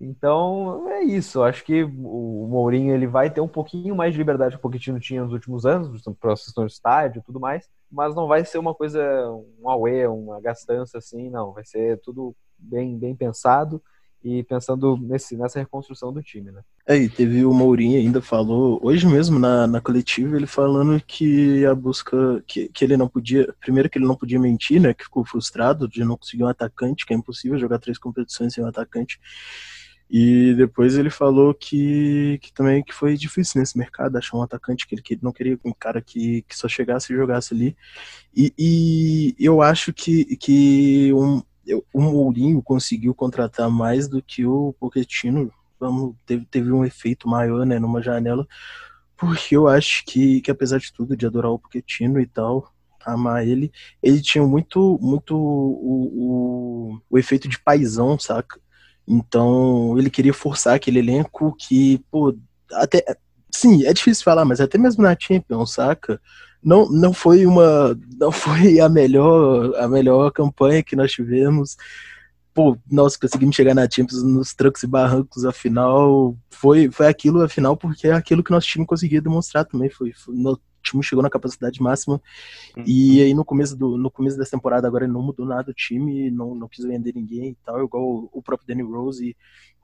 Então, 0.00 0.88
é 0.88 1.02
isso. 1.02 1.42
Acho 1.42 1.64
que 1.64 1.84
o 1.84 2.46
Mourinho 2.48 2.94
ele 2.94 3.06
vai 3.06 3.30
ter 3.30 3.40
um 3.40 3.48
pouquinho 3.48 3.94
mais 3.94 4.12
de 4.12 4.18
liberdade 4.18 4.54
que 4.54 4.58
o 4.58 4.62
Pochettino 4.62 5.00
tinha 5.00 5.22
nos 5.22 5.32
últimos 5.32 5.66
anos, 5.66 6.02
para 6.20 6.34
questão 6.34 6.64
do 6.64 6.68
estádio 6.68 7.20
e 7.20 7.22
tudo 7.22 7.40
mais, 7.40 7.68
mas 7.90 8.14
não 8.14 8.26
vai 8.26 8.44
ser 8.44 8.58
uma 8.58 8.74
coisa, 8.74 9.00
um 9.60 9.68
auê, 9.68 10.06
uma 10.06 10.40
gastança 10.40 10.98
assim, 10.98 11.30
não. 11.30 11.52
Vai 11.52 11.64
ser 11.64 12.00
tudo 12.00 12.34
bem, 12.58 12.98
bem 12.98 13.14
pensado 13.14 13.82
e 14.22 14.42
pensando 14.42 14.96
nesse, 14.96 15.36
nessa 15.36 15.60
reconstrução 15.60 16.12
do 16.12 16.22
time, 16.22 16.50
né? 16.50 16.62
É, 16.86 16.96
e 16.96 17.08
teve 17.08 17.44
o 17.44 17.52
Mourinho 17.52 17.98
ainda 17.98 18.20
falou, 18.20 18.80
hoje 18.82 19.06
mesmo 19.06 19.38
na, 19.38 19.66
na 19.66 19.80
coletiva, 19.80 20.36
ele 20.36 20.46
falando 20.46 21.00
que 21.06 21.64
a 21.64 21.74
busca, 21.74 22.42
que, 22.46 22.68
que 22.68 22.84
ele 22.84 22.96
não 22.96 23.08
podia, 23.08 23.54
primeiro 23.60 23.88
que 23.88 23.98
ele 23.98 24.06
não 24.06 24.16
podia 24.16 24.40
mentir, 24.40 24.80
né, 24.80 24.94
que 24.94 25.04
ficou 25.04 25.24
frustrado 25.24 25.88
de 25.88 26.04
não 26.04 26.16
conseguir 26.16 26.44
um 26.44 26.48
atacante, 26.48 27.06
que 27.06 27.12
é 27.12 27.16
impossível 27.16 27.58
jogar 27.58 27.78
três 27.78 27.98
competições 27.98 28.54
sem 28.54 28.64
um 28.64 28.68
atacante, 28.68 29.20
e 30.10 30.54
depois 30.54 30.96
ele 30.96 31.10
falou 31.10 31.52
que, 31.52 32.38
que 32.40 32.50
também 32.52 32.82
que 32.82 32.94
foi 32.94 33.14
difícil 33.14 33.60
nesse 33.60 33.76
mercado 33.76 34.16
achar 34.16 34.38
um 34.38 34.42
atacante 34.42 34.86
que 34.86 34.94
ele, 34.94 35.02
que 35.02 35.18
não 35.20 35.32
queria 35.32 35.58
um 35.62 35.72
cara 35.72 36.00
que, 36.00 36.42
que 36.48 36.56
só 36.56 36.66
chegasse 36.66 37.12
e 37.12 37.16
jogasse 37.16 37.52
ali. 37.52 37.76
E, 38.34 38.54
e 38.58 39.34
eu 39.38 39.60
acho 39.60 39.92
que, 39.92 40.36
que 40.36 41.12
um, 41.12 41.42
o 41.92 42.00
Mourinho 42.00 42.62
conseguiu 42.62 43.14
contratar 43.14 43.70
mais 43.70 44.08
do 44.08 44.22
que 44.22 44.46
o 44.46 44.74
Pochettino. 44.78 45.52
Vamos, 45.78 46.14
teve, 46.26 46.44
teve 46.46 46.72
um 46.72 46.84
efeito 46.84 47.28
maior 47.28 47.64
né, 47.64 47.78
numa 47.78 48.02
janela, 48.02 48.46
porque 49.16 49.56
eu 49.56 49.68
acho 49.68 50.04
que, 50.04 50.40
que 50.40 50.50
apesar 50.50 50.78
de 50.78 50.92
tudo, 50.92 51.16
de 51.16 51.26
adorar 51.26 51.50
o 51.50 51.58
Pochettino 51.58 52.20
e 52.20 52.26
tal, 52.26 52.72
amar 53.04 53.46
ele, 53.46 53.72
ele 54.02 54.20
tinha 54.20 54.44
muito, 54.44 54.98
muito 55.00 55.36
o, 55.36 56.92
o, 56.92 57.00
o 57.10 57.18
efeito 57.18 57.48
de 57.48 57.58
paisão, 57.58 58.18
saca? 58.18 58.60
Então, 59.06 59.96
ele 59.98 60.10
queria 60.10 60.34
forçar 60.34 60.74
aquele 60.74 60.98
elenco 60.98 61.54
que, 61.56 61.98
pô, 62.10 62.36
até. 62.72 63.02
Sim, 63.50 63.84
é 63.86 63.92
difícil 63.94 64.22
falar, 64.22 64.44
mas 64.44 64.60
até 64.60 64.76
mesmo 64.76 65.02
na 65.02 65.16
Champions, 65.18 65.72
saca? 65.72 66.20
Não, 66.62 66.88
não 66.90 67.12
foi 67.12 67.46
uma. 67.46 67.98
Não 68.18 68.32
foi 68.32 68.80
a 68.80 68.88
melhor, 68.88 69.74
a 69.76 69.88
melhor 69.88 70.30
campanha 70.32 70.82
que 70.82 70.96
nós 70.96 71.12
tivemos. 71.12 71.76
Pô, 72.52 72.76
nós 72.90 73.16
conseguimos 73.16 73.54
chegar 73.54 73.74
na 73.74 73.88
Champions 73.88 74.22
nos 74.22 74.52
trancos 74.52 74.82
e 74.82 74.86
barrancos, 74.86 75.44
afinal. 75.44 76.36
Foi, 76.50 76.90
foi 76.90 77.06
aquilo, 77.06 77.42
afinal, 77.42 77.76
porque 77.76 78.08
é 78.08 78.12
aquilo 78.12 78.42
que 78.42 78.50
nosso 78.50 78.66
time 78.66 78.84
conseguia 78.84 79.22
demonstrar 79.22 79.64
também. 79.64 79.88
Foi, 79.88 80.12
foi 80.12 80.34
no, 80.34 80.60
time 80.82 81.02
chegou 81.02 81.22
na 81.22 81.30
capacidade 81.30 81.80
máxima. 81.82 82.20
Uhum. 82.76 82.84
E 82.86 83.22
aí 83.22 83.34
no 83.34 83.44
começo, 83.44 83.76
do, 83.76 83.96
no 83.96 84.10
começo 84.10 84.36
dessa 84.36 84.52
temporada 84.52 84.86
agora 84.86 85.04
ele 85.04 85.12
não 85.12 85.22
mudou 85.22 85.46
nada 85.46 85.70
o 85.70 85.74
time, 85.74 86.30
não, 86.30 86.54
não 86.54 86.68
quis 86.68 86.84
vender 86.84 87.14
ninguém 87.14 87.50
e 87.50 87.56
tal, 87.64 87.84
igual 87.84 88.02
o, 88.02 88.30
o 88.32 88.42
próprio 88.42 88.66
Danny 88.66 88.82
Rose 88.82 89.36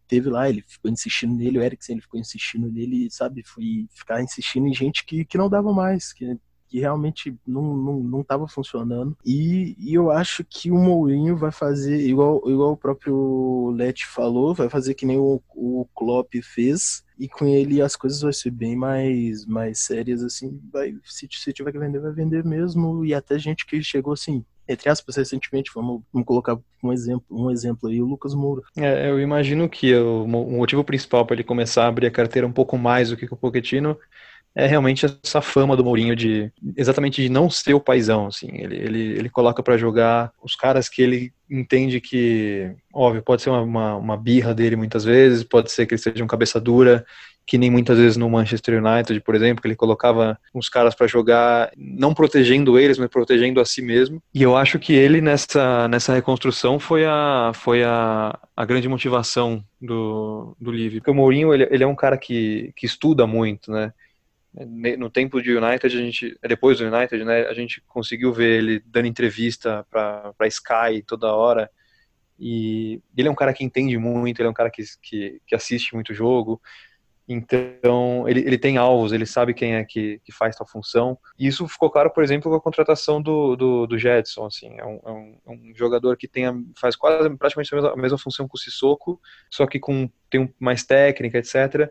teve 0.06 0.28
lá, 0.28 0.48
ele 0.48 0.62
ficou 0.66 0.90
insistindo 0.90 1.34
nele, 1.34 1.58
o 1.58 1.62
Eriksen 1.62 1.94
ele 1.94 2.02
ficou 2.02 2.20
insistindo 2.20 2.70
nele, 2.70 3.10
sabe? 3.10 3.42
Foi 3.44 3.86
ficar 3.94 4.22
insistindo 4.22 4.66
em 4.66 4.74
gente 4.74 5.04
que, 5.04 5.24
que 5.24 5.38
não 5.38 5.48
dava 5.48 5.72
mais, 5.72 6.12
que 6.12 6.36
que 6.74 6.80
realmente 6.80 7.32
não, 7.46 7.62
não, 7.62 8.00
não 8.00 8.48
funcionando. 8.48 9.16
E, 9.24 9.76
e, 9.78 9.94
eu 9.94 10.10
acho 10.10 10.42
que 10.42 10.72
o 10.72 10.74
Mourinho 10.74 11.36
vai 11.36 11.52
fazer, 11.52 12.00
igual, 12.00 12.42
igual 12.50 12.72
o 12.72 12.76
próprio 12.76 13.70
Let 13.76 14.04
falou, 14.04 14.52
vai 14.52 14.68
fazer 14.68 14.94
que 14.94 15.06
nem 15.06 15.16
o, 15.16 15.40
o 15.54 15.86
Klopp 15.94 16.34
fez, 16.42 17.04
e 17.16 17.28
com 17.28 17.46
ele 17.46 17.80
as 17.80 17.94
coisas 17.94 18.20
vão 18.22 18.32
ser 18.32 18.50
bem 18.50 18.74
mais, 18.74 19.46
mais 19.46 19.78
sérias, 19.78 20.20
assim, 20.24 20.60
vai, 20.72 20.96
se, 21.04 21.28
se 21.30 21.52
tiver 21.52 21.70
que 21.70 21.78
vender, 21.78 22.00
vai 22.00 22.10
vender 22.10 22.44
mesmo, 22.44 23.04
e 23.04 23.14
até 23.14 23.38
gente 23.38 23.64
que 23.64 23.80
chegou 23.80 24.12
assim, 24.12 24.44
entre 24.68 24.90
aspas, 24.90 25.14
recentemente, 25.14 25.70
vamos, 25.72 26.02
vamos 26.12 26.26
colocar 26.26 26.58
um 26.82 26.92
exemplo, 26.92 27.24
um 27.30 27.52
exemplo 27.52 27.88
aí, 27.88 28.02
o 28.02 28.06
Lucas 28.06 28.34
Moura. 28.34 28.62
É, 28.76 29.08
eu 29.08 29.20
imagino 29.20 29.68
que 29.68 29.94
o, 29.94 30.24
o 30.24 30.56
motivo 30.58 30.82
principal 30.82 31.24
para 31.24 31.36
ele 31.36 31.44
começar 31.44 31.84
a 31.84 31.88
abrir 31.88 32.08
a 32.08 32.10
carteira 32.10 32.48
um 32.48 32.52
pouco 32.52 32.76
mais 32.76 33.10
do 33.10 33.16
que 33.16 33.26
o 33.26 33.36
Pochettino 33.36 33.96
é 34.56 34.66
realmente 34.66 35.04
essa 35.04 35.40
fama 35.40 35.76
do 35.76 35.84
Mourinho 35.84 36.14
de 36.14 36.50
exatamente 36.76 37.20
de 37.20 37.28
não 37.28 37.50
ser 37.50 37.74
o 37.74 37.80
paizão, 37.80 38.26
assim. 38.26 38.48
Ele, 38.52 38.76
ele, 38.76 39.00
ele 39.18 39.28
coloca 39.28 39.62
para 39.62 39.76
jogar 39.76 40.30
os 40.42 40.54
caras 40.54 40.88
que 40.88 41.02
ele 41.02 41.32
entende 41.50 42.00
que, 42.00 42.70
óbvio, 42.92 43.22
pode 43.22 43.42
ser 43.42 43.50
uma, 43.50 43.62
uma, 43.62 43.96
uma, 43.96 44.16
birra 44.16 44.54
dele 44.54 44.76
muitas 44.76 45.04
vezes, 45.04 45.42
pode 45.42 45.70
ser 45.70 45.86
que 45.86 45.94
ele 45.94 46.00
seja 46.00 46.22
um 46.22 46.28
cabeça 46.28 46.60
dura, 46.60 47.04
que 47.46 47.58
nem 47.58 47.70
muitas 47.70 47.98
vezes 47.98 48.16
no 48.16 48.30
Manchester 48.30 48.82
United, 48.82 49.20
por 49.20 49.34
exemplo, 49.34 49.60
que 49.60 49.68
ele 49.68 49.76
colocava 49.76 50.38
uns 50.54 50.68
caras 50.68 50.94
para 50.94 51.06
jogar, 51.06 51.70
não 51.76 52.14
protegendo 52.14 52.78
eles, 52.78 52.96
mas 52.96 53.08
protegendo 53.08 53.60
a 53.60 53.64
si 53.64 53.82
mesmo. 53.82 54.22
E 54.32 54.42
eu 54.42 54.56
acho 54.56 54.78
que 54.78 54.94
ele 54.94 55.20
nessa, 55.20 55.86
nessa 55.88 56.14
reconstrução 56.14 56.78
foi 56.78 57.04
a, 57.04 57.52
foi 57.54 57.84
a, 57.84 58.38
a 58.56 58.64
grande 58.64 58.88
motivação 58.88 59.62
do, 59.80 60.56
do 60.58 60.72
Livre. 60.72 61.00
Porque 61.00 61.10
o 61.10 61.14
Mourinho, 61.14 61.52
ele, 61.52 61.68
ele 61.70 61.84
é 61.84 61.86
um 61.86 61.94
cara 61.94 62.16
que, 62.16 62.72
que 62.76 62.86
estuda 62.86 63.26
muito, 63.26 63.70
né? 63.70 63.92
No 64.54 65.10
tempo 65.10 65.42
de 65.42 65.56
United, 65.56 65.96
a 65.96 66.00
gente, 66.00 66.38
depois 66.42 66.78
do 66.78 66.86
United, 66.86 67.24
né, 67.24 67.46
a 67.46 67.54
gente 67.54 67.82
conseguiu 67.88 68.32
ver 68.32 68.58
ele 68.58 68.82
dando 68.86 69.08
entrevista 69.08 69.84
para 69.90 70.46
Sky 70.46 71.02
toda 71.04 71.34
hora. 71.34 71.68
E 72.38 73.00
ele 73.16 73.28
é 73.28 73.30
um 73.30 73.34
cara 73.34 73.52
que 73.52 73.64
entende 73.64 73.98
muito, 73.98 74.40
ele 74.40 74.46
é 74.46 74.50
um 74.50 74.54
cara 74.54 74.70
que, 74.70 74.82
que, 75.02 75.40
que 75.46 75.54
assiste 75.54 75.94
muito 75.94 76.14
jogo. 76.14 76.60
Então, 77.26 78.28
ele, 78.28 78.40
ele 78.40 78.58
tem 78.58 78.76
alvos, 78.76 79.10
ele 79.10 79.24
sabe 79.24 79.54
quem 79.54 79.76
é 79.76 79.84
que, 79.84 80.20
que 80.24 80.30
faz 80.30 80.54
tal 80.54 80.68
função. 80.68 81.18
E 81.38 81.46
isso 81.46 81.66
ficou 81.66 81.90
claro, 81.90 82.10
por 82.10 82.22
exemplo, 82.22 82.50
com 82.50 82.56
a 82.56 82.60
contratação 82.60 83.20
do, 83.20 83.56
do, 83.56 83.86
do 83.86 83.98
Jetson. 83.98 84.46
Assim, 84.46 84.76
é 84.78 84.84
um, 84.84 85.00
é 85.04 85.10
um, 85.10 85.38
é 85.46 85.50
um 85.50 85.72
jogador 85.74 86.16
que 86.16 86.28
tem 86.28 86.46
a, 86.46 86.54
faz 86.78 86.94
quase 86.94 87.28
praticamente 87.36 87.74
a 87.74 87.76
mesma, 87.76 87.92
a 87.92 87.96
mesma 87.96 88.18
função 88.18 88.46
que 88.46 88.54
o 88.54 88.58
Sissoko, 88.58 89.20
só 89.50 89.66
que 89.66 89.80
com 89.80 90.08
tem 90.28 90.52
mais 90.60 90.84
técnica, 90.84 91.38
etc 91.38 91.90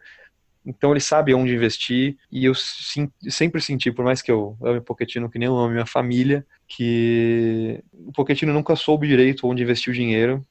então 0.66 0.92
ele 0.92 1.00
sabe 1.00 1.34
onde 1.34 1.54
investir 1.54 2.18
e 2.32 2.46
eu 2.46 2.56
sim, 2.56 3.12
sempre 3.30 3.62
senti, 3.62 3.92
por 3.92 4.06
mais 4.06 4.22
que 4.22 4.32
eu 4.32 4.58
ame 4.62 4.80
o 4.80 4.82
Pochettino 4.84 5.30
que 5.30 5.38
nem 5.38 5.48
eu 5.48 5.58
amo 5.58 5.74
minha 5.74 5.86
família, 5.86 6.46
que 6.68 7.84
o 7.92 8.12
Pochettino 8.12 8.54
nunca 8.54 8.76
soube 8.76 9.08
direito 9.08 9.48
onde 9.48 9.64
investir 9.64 9.92
o 9.92 9.96
dinheiro 9.96 10.46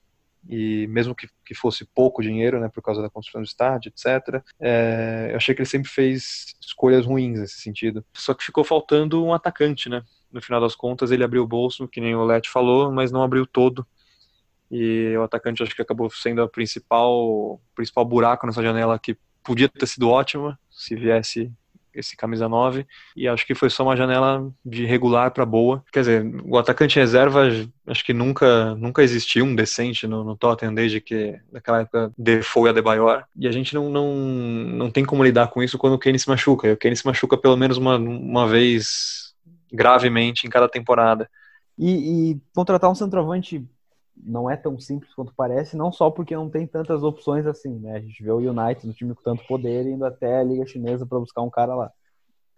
e 0.49 0.87
mesmo 0.89 1.15
que, 1.15 1.29
que 1.47 1.55
fosse 1.55 1.85
pouco 1.85 2.23
dinheiro, 2.23 2.61
né, 2.61 2.69
por 2.69 2.83
causa 2.83 3.01
da 3.01 3.09
construção 3.09 3.41
do 3.41 3.47
estádio, 3.47 3.91
etc. 3.91 4.43
É, 4.61 5.29
eu 5.31 5.37
achei 5.37 5.55
que 5.55 5.61
ele 5.61 5.69
sempre 5.69 5.89
fez 5.89 6.57
escolhas 6.61 7.07
ruins 7.07 7.39
nesse 7.39 7.61
sentido. 7.61 8.05
Só 8.13 8.35
que 8.35 8.45
ficou 8.45 8.65
faltando 8.65 9.25
um 9.25 9.33
atacante, 9.33 9.89
né? 9.89 10.03
No 10.33 10.43
final 10.43 10.61
das 10.61 10.75
contas 10.75 11.11
ele 11.11 11.23
abriu 11.23 11.43
o 11.43 11.47
bolso, 11.47 11.87
que 11.87 12.01
nem 12.01 12.15
o 12.15 12.25
Let 12.25 12.49
falou, 12.49 12.91
mas 12.91 13.13
não 13.13 13.23
abriu 13.23 13.47
todo. 13.47 13.87
E 14.71 15.15
o 15.17 15.23
atacante 15.23 15.63
acho 15.63 15.77
que 15.77 15.83
acabou 15.83 16.11
sendo 16.11 16.43
a 16.43 16.49
principal 16.49 17.61
principal 17.75 18.05
buraco 18.05 18.47
nessa 18.47 18.63
janela 18.63 18.99
que 18.99 19.17
podia 19.43 19.69
ter 19.69 19.87
sido 19.87 20.09
ótima 20.09 20.59
se 20.71 20.95
viesse 20.95 21.53
esse 21.95 22.17
camisa 22.17 22.49
9 22.49 22.87
e 23.17 23.29
acho 23.29 23.47
que 23.47 23.55
foi 23.55 23.69
só 23.69 23.83
uma 23.85 23.97
janela 23.97 24.51
de 24.65 24.85
regular 24.85 25.31
para 25.31 25.45
boa. 25.45 25.85
Quer 25.93 26.01
dizer, 26.01 26.43
o 26.45 26.57
atacante 26.57 26.99
reserva 26.99 27.49
acho 27.87 28.05
que 28.05 28.13
nunca 28.13 28.75
nunca 28.75 29.03
existiu 29.03 29.45
um 29.45 29.55
decente 29.55 30.07
no, 30.07 30.25
no 30.25 30.37
Tottenham 30.37 30.75
desde 30.75 31.01
que 31.01 31.39
naquela 31.51 31.81
época 31.81 32.13
Defoe 32.17 32.69
e 32.69 32.71
Adebayor 32.71 33.25
e 33.37 33.47
a 33.47 33.53
gente 33.53 33.75
não, 33.75 33.89
não, 33.91 34.15
não 34.15 34.91
tem 34.91 35.05
como 35.05 35.25
lidar 35.25 35.49
com 35.49 35.63
isso 35.63 35.79
quando 35.79 35.95
o 35.95 35.99
Kane 35.99 36.19
se 36.19 36.29
machuca. 36.29 36.69
E 36.69 36.73
o 36.73 36.77
Kane 36.77 36.97
se 36.97 37.07
machuca 37.07 37.37
pelo 37.37 37.57
menos 37.57 37.77
uma, 37.77 37.97
uma 37.97 38.47
vez 38.49 39.35
gravemente 39.73 40.47
em 40.47 40.51
cada 40.51 40.69
temporada. 40.69 41.29
E, 41.79 42.33
e 42.33 42.41
contratar 42.55 42.91
um 42.91 42.95
centroavante 42.95 43.65
não 44.17 44.51
é 44.51 44.57
tão 44.57 44.79
simples 44.79 45.15
quanto 45.15 45.33
parece, 45.35 45.77
não 45.77 45.91
só 45.91 46.11
porque 46.11 46.35
não 46.35 46.49
tem 46.49 46.67
tantas 46.67 47.03
opções 47.03 47.47
assim, 47.47 47.79
né? 47.79 47.97
A 47.97 48.01
gente 48.01 48.23
vê 48.23 48.31
o 48.31 48.39
United, 48.39 48.89
um 48.89 48.93
time 48.93 49.15
com 49.15 49.23
tanto 49.23 49.45
poder, 49.47 49.87
indo 49.87 50.05
até 50.05 50.39
a 50.39 50.45
Liga 50.45 50.67
Chinesa 50.67 51.07
para 51.07 51.19
buscar 51.19 51.43
um 51.43 51.51
cara 51.51 51.75
lá. 51.75 51.93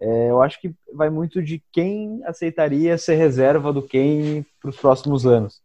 É, 0.01 0.31
eu 0.31 0.43
acho 0.43 0.61
que 0.61 0.75
vai 0.93 1.09
muito 1.09 1.43
de 1.43 1.63
quem 1.73 2.23
aceitaria 2.25 2.99
ser 2.99 3.15
reserva 3.15 3.73
do 3.73 3.83
quem 3.83 4.45
para 4.61 4.71
os 4.71 4.77
próximos 4.77 5.27
anos. 5.27 5.63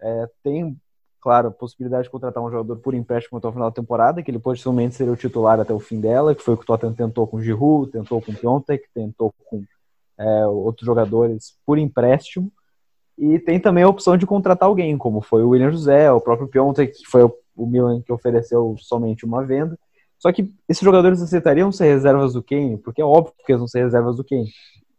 É, 0.00 0.28
tem, 0.42 0.76
claro, 1.20 1.48
a 1.48 1.52
possibilidade 1.52 2.04
de 2.04 2.10
contratar 2.10 2.42
um 2.42 2.50
jogador 2.50 2.78
por 2.78 2.94
empréstimo 2.94 3.38
até 3.38 3.48
o 3.48 3.52
final 3.52 3.70
da 3.70 3.74
temporada, 3.74 4.22
que 4.22 4.30
ele 4.30 4.38
possivelmente 4.38 4.94
seria 4.94 5.12
o 5.12 5.16
titular 5.16 5.60
até 5.60 5.72
o 5.72 5.78
fim 5.78 6.00
dela, 6.00 6.34
que 6.34 6.42
foi 6.42 6.54
o 6.54 6.56
que 6.56 6.64
o 6.64 6.66
Tottenham 6.66 6.94
tentou 6.94 7.26
com 7.26 7.36
o 7.36 7.42
Giroud, 7.42 7.92
tentou 7.92 8.20
com 8.20 8.32
o 8.32 8.36
Piontek, 8.36 8.88
tentou 8.94 9.32
com 9.44 9.62
é, 10.18 10.46
outros 10.46 10.86
jogadores 10.86 11.56
por 11.64 11.78
empréstimo. 11.78 12.50
E 13.18 13.38
tem 13.38 13.58
também 13.58 13.84
a 13.84 13.88
opção 13.88 14.16
de 14.16 14.26
contratar 14.26 14.68
alguém, 14.68 14.96
como 14.98 15.22
foi 15.22 15.42
o 15.42 15.50
William 15.50 15.70
José, 15.70 16.10
o 16.12 16.20
próprio 16.20 16.48
Piontek, 16.48 16.92
que 16.92 17.06
foi 17.06 17.22
o 17.24 17.66
Milan 17.66 18.02
que 18.02 18.12
ofereceu 18.12 18.76
somente 18.78 19.24
uma 19.24 19.44
venda. 19.44 19.78
Só 20.18 20.32
que 20.32 20.52
esses 20.68 20.82
jogadores 20.82 21.20
aceitariam 21.22 21.72
ser 21.72 21.86
reservas 21.86 22.34
do 22.34 22.42
Kane, 22.42 22.78
porque 22.78 23.00
é 23.00 23.04
óbvio 23.04 23.34
que 23.44 23.52
eles 23.52 23.60
vão 23.60 23.68
ser 23.68 23.84
reservas 23.84 24.16
do 24.16 24.24
Kane. 24.24 24.50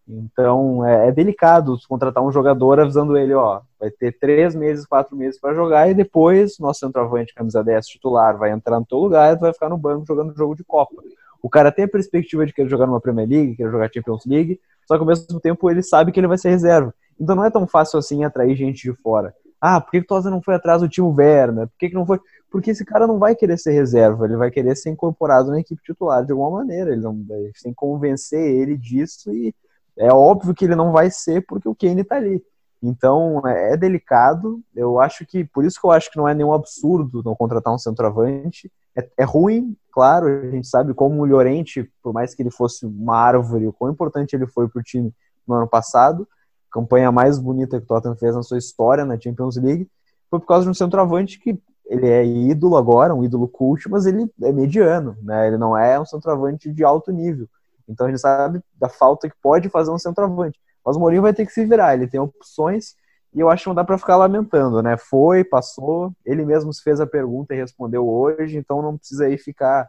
Então 0.08 0.86
é, 0.86 1.10
é 1.10 1.12
delicado 1.12 1.78
contratar 1.88 2.24
um 2.24 2.32
jogador 2.32 2.80
avisando 2.80 3.18
ele, 3.18 3.34
ó, 3.34 3.62
vai 3.80 3.92
ter 3.92 4.18
três 4.18 4.56
meses, 4.56 4.86
quatro 4.86 5.16
meses 5.18 5.40
para 5.40 5.54
jogar 5.54 5.90
e 5.90 5.94
depois 5.94 6.58
nosso 6.60 6.80
centroavante 6.80 7.34
camisa 7.34 7.62
10 7.62 7.86
titular 7.88 8.38
vai 8.38 8.52
entrar 8.52 8.80
no 8.80 8.86
teu 8.86 9.00
lugar 9.00 9.36
e 9.36 9.40
vai 9.40 9.52
ficar 9.52 9.68
no 9.68 9.78
banco 9.78 10.06
jogando 10.06 10.36
jogo 10.36 10.56
de 10.56 10.64
Copa. 10.64 10.96
O 11.42 11.50
cara 11.50 11.72
tem 11.72 11.86
a 11.86 11.90
perspectiva 11.90 12.46
de 12.46 12.54
querer 12.54 12.70
jogar 12.70 12.88
numa 12.88 13.02
Premier 13.02 13.28
League, 13.28 13.56
querer 13.56 13.70
jogar 13.70 13.92
Champions 13.94 14.26
League, 14.26 14.60
só 14.88 14.96
que 14.96 15.02
ao 15.02 15.08
mesmo 15.08 15.40
tempo 15.42 15.70
ele 15.70 15.84
sabe 15.84 16.12
que 16.12 16.20
ele 16.20 16.28
vai 16.28 16.38
ser 16.38 16.50
reserva. 16.50 16.94
Então 17.20 17.36
não 17.36 17.46
é 17.46 17.50
tão 17.50 17.68
fácil 17.68 18.00
assim 18.00 18.24
atrair 18.24 18.56
gente 18.56 18.84
de 18.84 18.94
fora. 19.02 19.34
Ah, 19.60 19.82
por 19.82 19.92
que, 19.92 19.98
o 20.00 20.06
Tosa 20.06 20.30
não 20.30 20.42
foi 20.42 20.54
atrás 20.54 20.82
do 20.82 20.90
Timo 20.90 21.14
Werner? 21.16 21.68
Por 21.68 21.78
que, 21.80 21.90
que 21.90 21.96
não 21.96 22.06
foi? 22.06 22.20
Porque 22.50 22.72
esse 22.72 22.86
cara 22.86 23.08
não 23.08 23.18
vai 23.18 23.36
querer 23.36 23.58
ser 23.58 23.72
reserva, 23.72 24.26
ele 24.26 24.38
vai 24.38 24.52
querer 24.52 24.76
ser 24.76 24.92
incorporado 24.92 25.50
na 25.50 25.60
equipe 25.60 25.82
titular 25.84 26.24
de 26.24 26.32
alguma 26.32 26.52
maneira. 26.52 26.92
Ele 26.92 27.02
não, 27.02 27.16
tem 27.26 27.52
que 27.72 27.74
convencer 27.74 28.40
ele 28.40 28.78
disso 28.78 29.34
e 29.34 29.54
é 29.98 30.14
óbvio 30.14 30.54
que 30.54 30.66
ele 30.66 30.76
não 30.76 30.92
vai 30.92 31.10
ser 31.10 31.46
porque 31.48 31.68
o 31.68 31.76
Kane 31.76 32.04
tá 32.04 32.16
ali. 32.16 32.44
Então 32.82 33.42
é, 33.48 33.74
é 33.74 33.78
delicado. 33.78 34.62
Eu 34.76 35.00
acho 35.00 35.26
que 35.26 35.44
por 35.44 35.66
isso 35.66 35.82
que 35.82 35.88
eu 35.88 35.92
acho 35.92 36.12
que 36.12 36.18
não 36.18 36.30
é 36.30 36.36
nenhum 36.36 36.54
absurdo 36.54 37.24
não 37.26 37.36
contratar 37.36 37.74
um 37.74 37.80
centroavante. 37.80 38.72
É, 38.96 39.10
é 39.18 39.24
ruim, 39.24 39.76
claro. 39.92 40.28
A 40.28 40.52
gente 40.52 40.68
sabe 40.68 40.94
como 40.94 41.22
o 41.22 41.26
Llorente, 41.26 41.92
por 42.04 42.14
mais 42.14 42.36
que 42.36 42.44
ele 42.44 42.52
fosse 42.52 42.86
uma 42.86 43.18
árvore, 43.18 43.68
o 43.68 43.74
quão 43.74 43.92
importante 43.92 44.36
ele 44.36 44.46
foi 44.46 44.70
para 44.70 44.80
o 44.80 44.84
time 44.84 45.12
no 45.48 45.56
ano 45.56 45.68
passado 45.68 46.28
campanha 46.72 47.12
mais 47.12 47.40
bonita 47.40 47.78
que 47.78 47.86
o 47.86 47.88
Tottenham 47.88 48.16
fez 48.16 48.36
na 48.36 48.44
sua 48.44 48.58
história 48.58 49.06
na 49.06 49.20
Champions 49.20 49.58
League, 49.58 49.90
foi 50.30 50.40
por 50.40 50.46
causa 50.46 50.66
de 50.66 50.70
um 50.70 50.74
centroavante 50.74 51.40
que 51.40 51.60
ele 51.86 52.08
é 52.08 52.26
ídolo 52.26 52.76
agora, 52.76 53.16
um 53.16 53.24
ídolo 53.24 53.48
cult, 53.48 53.90
mas 53.90 54.06
ele 54.06 54.30
é 54.42 54.52
mediano, 54.52 55.18
né? 55.22 55.48
Ele 55.48 55.58
não 55.58 55.78
é 55.78 56.00
um 56.00 56.06
centroavante 56.06 56.72
de 56.72 56.84
alto 56.84 57.12
nível. 57.12 57.48
Então 57.88 58.08
a 58.08 58.10
gente 58.10 58.20
sabe 58.20 58.62
da 58.76 58.90
falta 58.90 59.30
que 59.30 59.36
pode 59.42 59.70
fazer 59.70 59.92
um 59.92 59.98
centroavante. 59.98 60.60
Mas 60.86 60.98
o 60.98 61.00
Mourinho 61.00 61.22
vai 61.22 61.34
ter 61.34 61.46
que 61.46 61.54
se 61.54 61.66
virar, 61.66 61.94
ele 61.94 62.08
tem 62.08 62.20
opções 62.20 62.96
e 63.34 63.40
eu 63.40 63.50
acho 63.50 63.64
que 63.64 63.70
não 63.70 63.76
dá 63.76 63.84
para 63.84 63.98
ficar 63.98 64.18
lamentando, 64.18 64.82
né? 64.82 64.98
Foi, 64.98 65.44
passou, 65.44 66.12
ele 66.26 66.44
mesmo 66.46 66.72
fez 66.74 67.00
a 67.00 67.08
pergunta 67.08 67.54
e 67.54 67.58
respondeu 67.58 68.08
hoje, 68.08 68.58
então 68.58 68.82
não 68.82 68.98
precisa 68.98 69.26
aí 69.26 69.38
ficar 69.38 69.88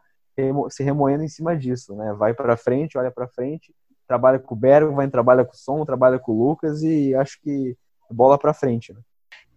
se 0.70 0.84
remoendo 0.84 1.24
em 1.24 1.28
cima 1.28 1.56
disso, 1.56 1.96
né? 1.96 2.12
Vai 2.12 2.32
para 2.32 2.56
frente, 2.56 2.96
olha 2.96 3.10
para 3.10 3.26
frente 3.26 3.74
trabalha 4.08 4.38
com 4.38 4.54
o 4.54 4.58
Bergman, 4.58 5.10
trabalha 5.10 5.44
com 5.44 5.52
o 5.52 5.56
Som, 5.56 5.84
trabalha 5.84 6.18
com 6.18 6.32
o 6.32 6.48
Lucas 6.48 6.82
e 6.82 7.14
acho 7.14 7.38
que 7.42 7.76
bola 8.10 8.38
para 8.38 8.54
frente. 8.54 8.92
Né? 8.92 9.00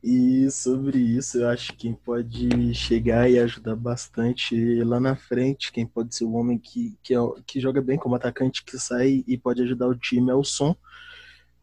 E 0.04 0.52
sobre 0.52 0.98
isso, 0.98 1.40
eu 1.40 1.48
acho 1.48 1.72
que 1.72 1.78
quem 1.78 1.94
pode 1.94 2.74
chegar 2.74 3.30
e 3.30 3.40
ajudar 3.40 3.78
bastante 3.78 4.84
lá 4.84 5.00
na 5.00 5.16
frente, 5.16 5.72
quem 5.72 5.88
pode 5.88 6.14
ser 6.14 6.26
o 6.26 6.34
homem 6.34 6.58
que, 6.58 6.98
que, 7.02 7.16
é, 7.16 7.20
que 7.48 7.62
joga 7.62 7.82
bem 7.82 7.98
como 7.98 8.16
atacante, 8.16 8.64
que 8.64 8.78
sai 8.78 9.24
e 9.26 9.38
pode 9.38 9.62
ajudar 9.62 9.88
o 9.88 9.96
time 9.96 10.30
é 10.30 10.36
o 10.36 10.44
Som. 10.44 10.76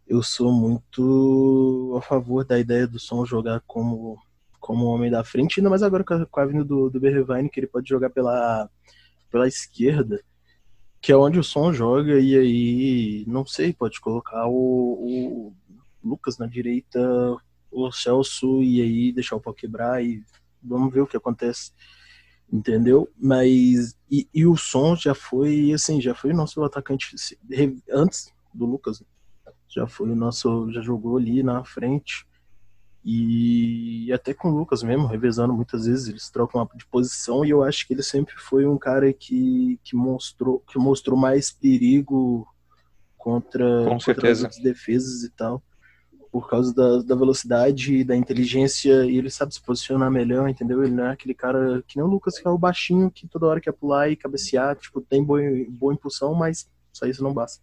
Eu 0.06 0.22
sou 0.22 0.50
muito 0.50 1.94
a 1.98 2.00
favor 2.00 2.42
da 2.42 2.58
ideia 2.58 2.86
do 2.86 2.98
Som 2.98 3.26
jogar 3.26 3.60
como, 3.66 4.16
como 4.58 4.86
homem 4.86 5.10
da 5.10 5.22
frente, 5.22 5.60
ainda 5.60 5.68
mais 5.68 5.82
agora 5.82 6.02
com 6.04 6.40
a 6.40 6.46
vinda 6.46 6.64
do, 6.64 6.88
do 6.88 6.98
Bergwijn, 6.98 7.48
que 7.48 7.60
ele 7.60 7.66
pode 7.66 7.86
jogar 7.86 8.08
pela, 8.08 8.70
pela 9.30 9.46
esquerda 9.46 10.22
que 11.00 11.12
é 11.12 11.16
onde 11.16 11.38
o 11.38 11.44
som 11.44 11.72
joga, 11.72 12.18
e 12.18 12.36
aí, 12.36 13.24
não 13.26 13.46
sei, 13.46 13.72
pode 13.72 14.00
colocar 14.00 14.46
o, 14.46 14.52
o 14.52 15.54
Lucas 16.02 16.38
na 16.38 16.46
direita, 16.46 17.00
o 17.70 17.92
Celso, 17.92 18.62
e 18.62 18.80
aí 18.80 19.12
deixar 19.12 19.36
o 19.36 19.40
pau 19.40 19.54
quebrar, 19.54 20.04
e 20.04 20.22
vamos 20.62 20.92
ver 20.92 21.00
o 21.00 21.06
que 21.06 21.16
acontece. 21.16 21.72
entendeu? 22.52 23.08
Mas 23.16 23.96
e, 24.10 24.28
e, 24.34 24.46
o 24.46 24.56
som 24.56 24.96
já 24.96 25.14
foi 25.14 25.72
assim, 25.72 26.00
já 26.00 26.14
foi 26.14 26.32
o 26.32 26.36
nosso 26.36 26.62
atacante 26.62 27.14
antes 27.90 28.32
do 28.52 28.66
Lucas, 28.66 29.02
já 29.68 29.86
foi 29.86 30.10
o 30.10 30.16
nosso, 30.16 30.70
já 30.72 30.80
jogou 30.80 31.18
ali 31.18 31.42
na 31.42 31.64
frente 31.64 32.26
e 33.04 34.12
até 34.12 34.34
com 34.34 34.50
o 34.50 34.56
Lucas 34.56 34.82
mesmo, 34.82 35.06
revezando 35.06 35.54
muitas 35.54 35.86
vezes, 35.86 36.08
eles 36.08 36.28
trocam 36.30 36.68
de 36.74 36.86
posição 36.86 37.44
e 37.44 37.50
eu 37.50 37.62
acho 37.62 37.86
que 37.86 37.94
ele 37.94 38.02
sempre 38.02 38.34
foi 38.36 38.66
um 38.66 38.76
cara 38.76 39.12
que, 39.12 39.78
que 39.84 39.96
mostrou 39.96 40.60
que 40.68 40.78
mostrou 40.78 41.16
mais 41.16 41.50
perigo 41.50 42.46
contra, 43.16 43.84
com 43.84 43.98
contra 43.98 44.30
as 44.30 44.58
defesas 44.58 45.22
e 45.22 45.30
tal 45.30 45.62
por 46.30 46.48
causa 46.48 46.74
da, 46.74 47.02
da 47.02 47.14
velocidade 47.14 47.96
e 47.96 48.04
da 48.04 48.14
inteligência, 48.14 49.04
e 49.04 49.16
ele 49.16 49.30
sabe 49.30 49.54
se 49.54 49.62
posicionar 49.62 50.10
melhor, 50.10 50.48
entendeu? 50.48 50.82
Ele 50.82 50.94
não 50.94 51.06
é 51.06 51.12
aquele 51.12 51.34
cara 51.34 51.82
que 51.86 51.96
nem 51.96 52.04
o 52.04 52.08
Lucas, 52.08 52.38
que 52.38 52.46
é 52.46 52.50
o 52.50 52.58
baixinho, 52.58 53.10
que 53.10 53.26
toda 53.26 53.46
hora 53.46 53.60
quer 53.60 53.72
pular 53.72 54.08
e 54.10 54.16
cabecear, 54.16 54.76
tipo, 54.76 55.00
tem 55.00 55.24
boa, 55.24 55.40
boa 55.70 55.94
impulsão, 55.94 56.34
mas 56.34 56.70
só 56.92 57.06
isso 57.06 57.22
não 57.22 57.32
basta. 57.32 57.62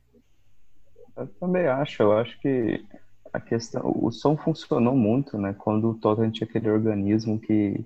Eu 1.15 1.27
também 1.39 1.67
acho, 1.67 2.01
eu 2.01 2.11
acho 2.11 2.39
que 2.39 2.83
a 3.35 3.39
questão, 3.39 3.81
o 3.95 4.11
som 4.11 4.37
funcionou 4.37 4.95
muito, 4.95 5.37
né? 5.37 5.53
Quando 5.57 5.89
o 5.89 5.95
Tottenham 5.95 6.31
tinha 6.31 6.47
aquele 6.47 6.69
organismo 6.69 7.39
que, 7.39 7.85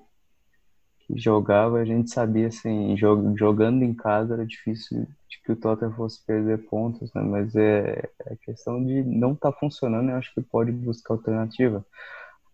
que 0.99 1.17
jogava, 1.17 1.79
a 1.79 1.85
gente 1.85 2.11
sabia, 2.11 2.47
assim, 2.47 2.95
jogando 2.97 3.83
em 3.83 3.93
casa 3.93 4.35
era 4.35 4.45
difícil 4.45 5.07
de 5.27 5.41
que 5.43 5.51
o 5.51 5.55
Tottenham 5.55 5.93
fosse 5.93 6.23
perder 6.25 6.59
pontos, 6.69 7.11
né? 7.13 7.21
Mas 7.21 7.55
é, 7.55 8.09
é 8.25 8.35
questão 8.35 8.83
de 8.83 9.03
não 9.03 9.33
estar 9.33 9.51
tá 9.51 9.57
funcionando, 9.57 10.09
eu 10.09 10.15
acho 10.17 10.33
que 10.33 10.41
pode 10.41 10.71
buscar 10.71 11.15
alternativa. 11.15 11.85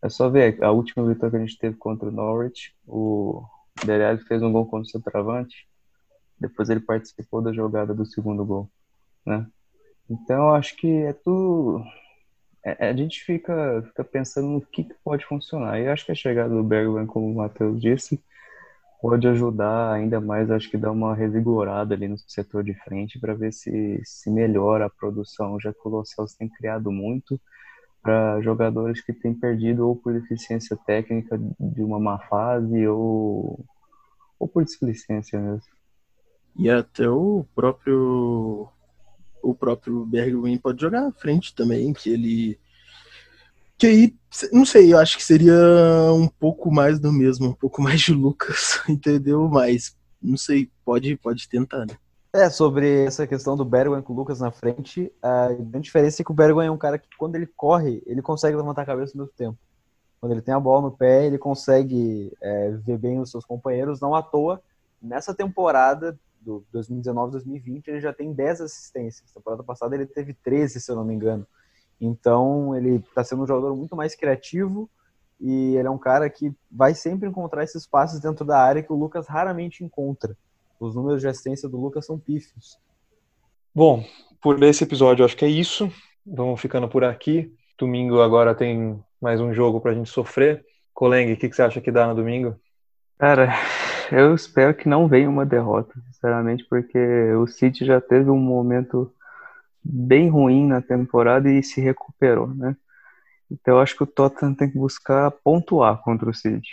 É 0.02 0.10
só 0.10 0.30
ver, 0.30 0.64
a 0.64 0.72
última 0.72 1.06
vitória 1.06 1.32
que 1.32 1.38
a 1.38 1.46
gente 1.46 1.58
teve 1.58 1.76
contra 1.78 2.08
o 2.08 2.12
Norwich, 2.12 2.74
o 2.88 3.44
Dele 3.86 4.18
fez 4.20 4.42
um 4.42 4.52
gol 4.52 4.66
contra 4.66 4.88
o 4.88 4.90
centroavante, 4.90 5.68
depois 6.40 6.70
ele 6.70 6.80
participou 6.80 7.42
da 7.42 7.52
jogada 7.52 7.94
do 7.94 8.06
segundo 8.06 8.46
gol, 8.46 8.70
né? 9.26 9.46
Então, 10.10 10.54
acho 10.54 10.78
que 10.78 10.88
é 10.88 11.14
tudo... 11.14 11.84
É, 12.66 12.90
a 12.90 12.94
gente 12.96 13.24
fica, 13.24 13.84
fica 13.88 14.04
pensando 14.04 14.48
no 14.48 14.62
que, 14.62 14.84
que 14.84 14.96
pode 15.04 15.24
funcionar. 15.26 15.80
E 15.80 15.88
acho 15.88 16.04
que 16.06 16.12
a 16.12 16.16
chegada 16.16 16.50
do 16.50 16.64
Bergman, 16.64 17.06
como 17.06 17.32
o 17.32 17.36
Matheus 17.36 17.80
disse, 17.80 18.20
pode 19.00 19.28
ajudar 19.28 19.94
ainda 19.94 20.20
mais, 20.20 20.50
acho 20.50 20.70
que 20.72 20.78
dar 20.78 20.92
uma 20.92 21.14
revigorada 21.14 21.94
ali 21.94 22.08
no 22.08 22.18
setor 22.18 22.64
de 22.64 22.74
frente 22.74 23.20
para 23.20 23.36
ver 23.36 23.54
se, 23.54 24.02
se 24.04 24.32
melhora 24.32 24.88
a 24.88 24.90
produção, 24.90 25.60
já 25.60 25.72
que 25.72 25.80
o 25.86 25.90
Los 25.90 26.10
tem 26.38 26.50
criado 26.50 26.92
muito 26.92 27.40
para 28.02 28.42
jogadores 28.42 29.02
que 29.02 29.14
têm 29.14 29.34
perdido 29.34 29.88
ou 29.88 29.96
por 29.96 30.14
deficiência 30.14 30.76
técnica 30.88 31.40
de 31.60 31.84
uma 31.84 32.00
má 32.00 32.20
fase 32.20 32.88
ou, 32.88 33.64
ou 34.40 34.48
por 34.48 34.64
displicência 34.64 35.40
mesmo. 35.40 35.76
E 36.58 36.70
até 36.70 37.08
o 37.10 37.46
próprio 37.54 38.70
o 39.46 39.54
próprio 39.54 40.06
Bergwijn 40.06 40.58
pode 40.58 40.82
jogar 40.82 41.08
à 41.08 41.12
frente 41.12 41.54
também, 41.54 41.94
que 41.94 42.10
ele 42.10 42.60
que 43.78 43.88
aí, 43.88 44.16
não 44.54 44.66
sei, 44.66 44.94
eu 44.94 44.98
acho 44.98 45.18
que 45.18 45.24
seria 45.24 45.54
um 46.14 46.28
pouco 46.28 46.72
mais 46.72 46.98
do 46.98 47.12
mesmo, 47.12 47.50
um 47.50 47.54
pouco 47.54 47.82
mais 47.84 48.02
de 48.02 48.14
Lucas, 48.14 48.82
entendeu? 48.88 49.48
Mas, 49.50 49.96
não 50.22 50.38
sei, 50.38 50.70
pode, 50.84 51.16
pode 51.18 51.48
tentar, 51.50 51.86
né? 51.86 51.96
É, 52.34 52.50
sobre 52.50 53.06
essa 53.06 53.26
questão 53.26 53.56
do 53.56 53.64
Bergwijn 53.64 54.02
com 54.02 54.14
o 54.14 54.16
Lucas 54.16 54.40
na 54.40 54.52
frente, 54.52 55.12
a 55.22 55.48
grande 55.54 55.86
diferença 55.86 56.22
é 56.22 56.26
que 56.26 56.32
o 56.32 56.36
Bergwijn 56.36 56.68
é 56.68 56.72
um 56.72 56.78
cara 56.78 56.98
que, 56.98 57.08
quando 57.18 57.36
ele 57.36 57.48
corre, 57.48 58.02
ele 58.06 58.22
consegue 58.22 58.58
levantar 58.58 58.82
a 58.82 58.86
cabeça 58.86 59.14
no 59.16 59.24
mesmo 59.24 59.36
tempo. 59.38 59.58
Quando 60.20 60.34
ele 60.34 60.42
tem 60.42 60.54
a 60.54 60.60
bola 60.60 60.84
no 60.84 60.92
pé, 60.92 61.26
ele 61.26 61.38
consegue 61.38 62.32
é, 62.42 62.72
ver 62.72 62.98
bem 62.98 63.20
os 63.20 63.30
seus 63.32 63.46
companheiros, 63.46 64.02
não 64.02 64.16
à 64.16 64.22
toa. 64.22 64.62
Nessa 65.02 65.34
temporada 65.34 66.18
do 66.46 66.64
2019-2020, 66.74 67.88
ele 67.88 68.00
já 68.00 68.14
tem 68.14 68.32
10 68.32 68.62
assistências. 68.62 69.30
Na 69.30 69.42
temporada 69.42 69.64
passada 69.64 69.96
ele 69.96 70.06
teve 70.06 70.34
13, 70.34 70.80
se 70.80 70.92
eu 70.92 70.96
não 70.96 71.04
me 71.04 71.14
engano. 71.14 71.46
Então, 72.00 72.76
ele 72.76 72.98
está 72.98 73.24
sendo 73.24 73.44
um 73.44 73.48
jogador 73.48 73.76
muito 73.76 73.96
mais 73.96 74.16
criativo 74.16 74.90
e 75.40 75.76
ele 75.76 75.88
é 75.88 75.92
um 75.92 75.98
cara 75.98 76.30
que 76.30 76.54
vai 76.72 76.94
sempre 76.94 77.28
encontrar 77.28 77.64
esses 77.64 77.82
espaços 77.84 78.20
dentro 78.20 78.46
da 78.46 78.60
área 78.60 78.84
que 78.84 78.94
o 78.94 78.96
Lucas 78.96 79.28
raramente 79.28 79.84
encontra. 79.84 80.38
Os 80.80 80.94
números 80.94 81.22
de 81.22 81.28
assistência 81.28 81.68
do 81.68 81.80
Lucas 81.80 82.06
são 82.06 82.20
pífios. 82.20 82.78
Bom, 83.74 84.06
por 84.42 84.62
esse 84.64 84.84
episódio 84.84 85.26
acho 85.26 85.36
que 85.36 85.46
é 85.46 85.50
isso. 85.50 85.92
Vamos 86.26 86.62
ficando 86.62 86.88
por 86.88 87.04
aqui. 87.04 87.54
Domingo 87.78 88.22
agora 88.22 88.56
tem 88.56 89.04
mais 89.20 89.42
um 89.42 89.54
jogo 89.54 89.82
para 89.82 89.92
a 89.92 89.94
gente 89.96 90.10
sofrer. 90.10 90.66
Coleng, 90.94 91.34
o 91.34 91.38
que, 91.38 91.50
que 91.50 91.56
você 91.56 91.62
acha 91.62 91.82
que 91.82 91.92
dá 91.92 92.08
no 92.08 92.16
domingo? 92.16 92.56
Cara, 93.18 93.54
eu 94.12 94.36
espero 94.36 94.74
que 94.74 94.90
não 94.90 95.08
venha 95.08 95.30
uma 95.30 95.46
derrota, 95.46 95.94
sinceramente, 96.12 96.66
porque 96.70 96.98
o 97.34 97.48
City 97.48 97.86
já 97.86 98.02
teve 98.02 98.30
um 98.30 98.38
momento 98.38 99.14
bem 99.84 100.30
ruim 100.30 100.68
na 100.68 100.82
temporada 100.82 101.50
e 101.52 101.62
se 101.64 101.80
recuperou, 101.82 102.48
né? 102.48 102.76
Então 103.50 103.76
eu 103.76 103.80
acho 103.80 103.96
que 103.96 104.04
o 104.04 104.08
Tottenham 104.08 104.56
tem 104.56 104.70
que 104.70 104.78
buscar 104.78 105.32
pontuar 105.32 106.02
contra 106.02 106.30
o 106.30 106.34
City. 106.34 106.70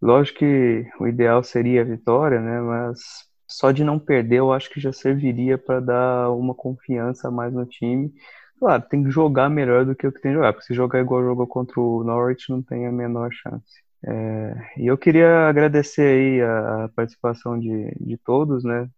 Lógico 0.00 0.40
que 0.40 0.86
o 1.00 1.06
ideal 1.08 1.42
seria 1.42 1.82
a 1.82 1.84
vitória, 1.84 2.40
né? 2.40 2.60
Mas 2.60 3.00
só 3.48 3.70
de 3.72 3.84
não 3.84 3.98
perder 3.98 4.38
eu 4.38 4.52
acho 4.52 4.70
que 4.70 4.80
já 4.80 4.92
serviria 4.92 5.58
para 5.58 5.80
dar 5.80 6.30
uma 6.30 6.54
confiança 6.54 7.28
a 7.28 7.30
mais 7.30 7.52
no 7.52 7.66
time. 7.66 8.12
Claro, 8.58 8.82
tem 8.88 9.04
que 9.04 9.10
jogar 9.10 9.48
melhor 9.50 9.84
do 9.84 9.94
que 9.94 10.06
o 10.06 10.12
que 10.12 10.20
tem 10.20 10.32
que 10.32 10.36
jogar, 10.36 10.52
porque 10.52 10.66
se 10.66 10.74
jogar 10.74 11.00
igual 11.00 11.22
jogou 11.22 11.46
contra 11.46 11.80
o 11.80 12.04
Norwich 12.04 12.50
não 12.50 12.62
tem 12.62 12.86
a 12.86 12.92
menor 12.92 13.30
chance. 13.32 13.82
É, 14.06 14.82
e 14.82 14.86
eu 14.86 14.98
queria 14.98 15.48
agradecer 15.48 16.02
aí 16.02 16.42
a, 16.42 16.84
a 16.84 16.88
participação 16.90 17.58
de, 17.58 17.94
de 18.00 18.16
todos, 18.18 18.64
né? 18.64 18.88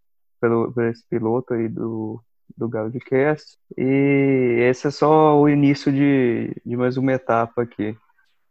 Pelo, 0.41 0.73
por 0.73 0.85
esse 0.85 1.03
piloto 1.09 1.55
aí 1.55 1.69
do, 1.69 2.21
do 2.57 2.69
Gaudicast. 2.69 3.57
E 3.77 4.59
esse 4.69 4.89
é 4.89 4.91
só 4.91 5.39
o 5.41 5.49
início 5.49 5.93
de, 5.93 6.55
de 6.65 6.77
mais 6.77 6.97
uma 6.97 7.13
etapa 7.13 7.63
aqui. 7.63 7.97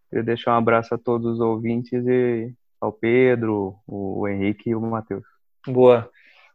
Queria 0.10 0.24
deixar 0.24 0.54
um 0.54 0.58
abraço 0.58 0.94
a 0.96 0.98
todos 0.98 1.34
os 1.34 1.40
ouvintes 1.40 2.06
e 2.08 2.54
ao 2.80 2.92
Pedro, 2.92 3.76
o 3.88 4.28
Henrique 4.28 4.70
e 4.70 4.76
o 4.76 4.82
Matheus. 4.82 5.24
Boa. 5.68 6.10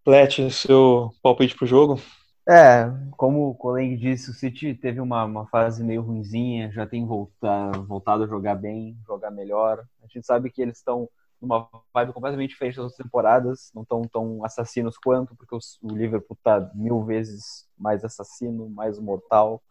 Lete, 0.06 0.50
seu 0.50 1.10
palpite 1.22 1.54
pro 1.54 1.66
jogo? 1.66 2.00
É, 2.48 2.90
como 3.16 3.48
o 3.48 3.54
Coleng 3.54 3.96
disse, 3.96 4.30
o 4.30 4.34
City 4.34 4.74
teve 4.74 5.00
uma, 5.00 5.24
uma 5.24 5.46
fase 5.46 5.84
meio 5.84 6.02
ruinzinha, 6.02 6.70
já 6.72 6.86
tem 6.86 7.06
voltado, 7.06 7.84
voltado 7.84 8.24
a 8.24 8.26
jogar 8.26 8.54
bem, 8.54 8.96
jogar 9.06 9.30
melhor. 9.30 9.84
A 10.02 10.06
gente 10.06 10.26
sabe 10.26 10.50
que 10.50 10.62
eles 10.62 10.78
estão 10.78 11.08
numa 11.40 11.68
vibe 11.94 12.12
completamente 12.12 12.50
diferente 12.50 12.76
das 12.76 12.84
outras 12.84 12.98
temporadas, 12.98 13.70
não 13.74 13.84
tão 13.84 14.02
tão 14.02 14.44
assassinos 14.44 14.98
quanto, 14.98 15.34
porque 15.34 15.54
o 15.54 15.88
Liverpool 15.88 16.36
tá 16.42 16.70
mil 16.74 17.02
vezes 17.04 17.66
mais 17.78 18.04
assassino, 18.04 18.68
mais 18.68 18.98
mortal. 18.98 19.62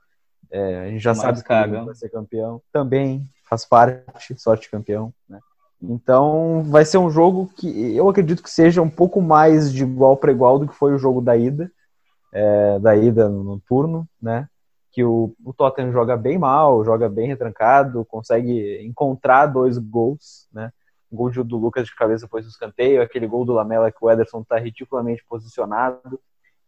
É, 0.49 0.79
a 0.79 0.89
gente 0.89 0.99
já 0.99 1.13
mais 1.13 1.21
sabe 1.21 1.43
que 1.43 1.86
vai 1.86 1.95
ser 1.95 2.10
campeão. 2.10 2.62
Também 2.71 3.29
faz 3.43 3.65
parte, 3.65 4.39
sorte 4.39 4.69
campeão, 4.69 5.13
né? 5.27 5.39
Então 5.82 6.63
vai 6.63 6.84
ser 6.84 6.97
um 6.97 7.10
jogo 7.10 7.49
que 7.55 7.95
eu 7.95 8.10
acredito 8.10 8.43
que 8.43 8.51
seja 8.51 8.82
um 8.82 8.89
pouco 8.89 9.21
mais 9.21 9.71
de 9.71 9.84
igual 9.84 10.17
para 10.17 10.32
igual 10.32 10.60
do 10.60 10.67
que 10.67 10.75
foi 10.75 10.93
o 10.93 10.97
jogo 10.97 11.21
da 11.21 11.38
ida, 11.38 11.71
é, 12.31 12.79
da 12.79 12.95
ida 12.95 13.27
no 13.29 13.59
turno, 13.61 14.07
né? 14.21 14.47
Que 14.91 15.03
o, 15.03 15.35
o 15.43 15.53
Tottenham 15.53 15.91
joga 15.91 16.17
bem 16.17 16.37
mal, 16.37 16.83
joga 16.83 17.07
bem 17.07 17.27
retrancado, 17.27 18.05
consegue 18.05 18.81
encontrar 18.83 19.47
dois 19.47 19.77
gols, 19.77 20.47
né? 20.51 20.71
O 21.11 21.15
gol 21.15 21.31
do 21.43 21.57
Lucas 21.57 21.87
de 21.87 21.95
cabeça 21.95 22.25
depois 22.25 22.45
do 22.45 22.49
escanteio, 22.49 23.01
aquele 23.01 23.27
gol 23.27 23.43
do 23.43 23.53
Lamela 23.53 23.91
que 23.91 23.97
o 23.99 24.11
Ederson 24.11 24.41
está 24.41 24.57
ridiculamente 24.57 25.25
posicionado. 25.27 26.19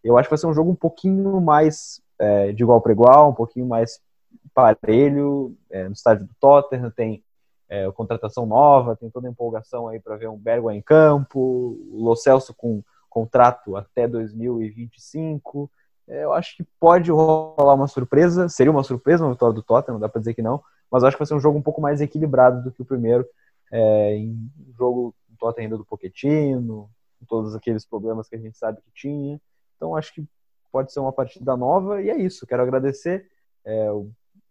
Eu 0.04 0.18
acho 0.18 0.28
que 0.28 0.32
vai 0.32 0.38
ser 0.38 0.48
um 0.48 0.54
jogo 0.54 0.72
um 0.72 0.76
pouquinho 0.76 1.40
mais 1.40 2.02
é, 2.18 2.52
de 2.52 2.64
igual 2.64 2.82
para 2.82 2.92
igual, 2.92 3.30
um 3.30 3.36
pouquinho 3.36 3.68
mais 3.68 4.00
parelho. 4.54 5.56
É, 5.70 5.86
no 5.88 5.94
estádio 5.94 6.26
do 6.26 6.34
Tottenham 6.40 6.90
tem 6.90 7.24
é, 7.70 7.90
contratação 7.92 8.46
nova, 8.46 8.96
tem 8.96 9.10
toda 9.10 9.28
a 9.28 9.32
empolgação 9.32 9.88
aí 9.88 10.00
para 10.00 10.18
ver 10.18 10.28
um 10.28 10.38
Bergua 10.38 10.76
em 10.76 10.82
campo, 10.82 11.40
o 11.40 12.04
Lo 12.04 12.16
Celso 12.16 12.54
com 12.54 12.84
contrato 13.12 13.76
até 13.76 14.08
2025. 14.08 15.70
É, 16.08 16.24
eu 16.24 16.34
acho 16.34 16.56
que 16.58 16.64
pode 16.80 17.12
rolar 17.12 17.76
uma 17.76 17.88
surpresa, 17.88 18.50
seria 18.50 18.72
uma 18.72 18.84
surpresa 18.84 19.24
uma 19.24 19.34
vitória 19.34 19.54
do 19.54 19.62
Tottenham, 19.62 19.96
não 19.96 20.00
dá 20.00 20.10
para 20.10 20.20
dizer 20.20 20.34
que 20.34 20.42
não, 20.42 20.64
mas 20.90 21.04
acho 21.04 21.16
que 21.16 21.20
vai 21.20 21.28
ser 21.28 21.36
um 21.36 21.40
jogo 21.40 21.60
um 21.60 21.62
pouco 21.62 21.80
mais 21.80 22.02
equilibrado 22.02 22.64
do 22.64 22.72
que 22.72 22.82
o 22.82 22.86
primeiro 22.86 23.28
é, 23.72 24.16
em 24.16 24.50
jogo 24.78 25.14
o 25.32 25.38
Tottenham 25.38 25.66
ainda 25.66 25.78
do 25.78 25.86
Pochettino, 25.86 26.90
com 27.20 27.26
todos 27.28 27.56
aqueles 27.56 27.86
problemas 27.86 28.28
que 28.28 28.36
a 28.36 28.40
gente 28.40 28.58
sabe 28.58 28.82
que 28.82 28.92
tinha. 28.94 29.40
Então 29.76 29.96
acho 29.96 30.14
que 30.14 30.26
pode 30.72 30.92
ser 30.92 31.00
uma 31.00 31.12
partida 31.12 31.56
nova 31.56 32.02
e 32.02 32.10
é 32.10 32.18
isso. 32.18 32.48
Quero 32.48 32.64
agradecer 32.64 33.28
é, 33.66 33.88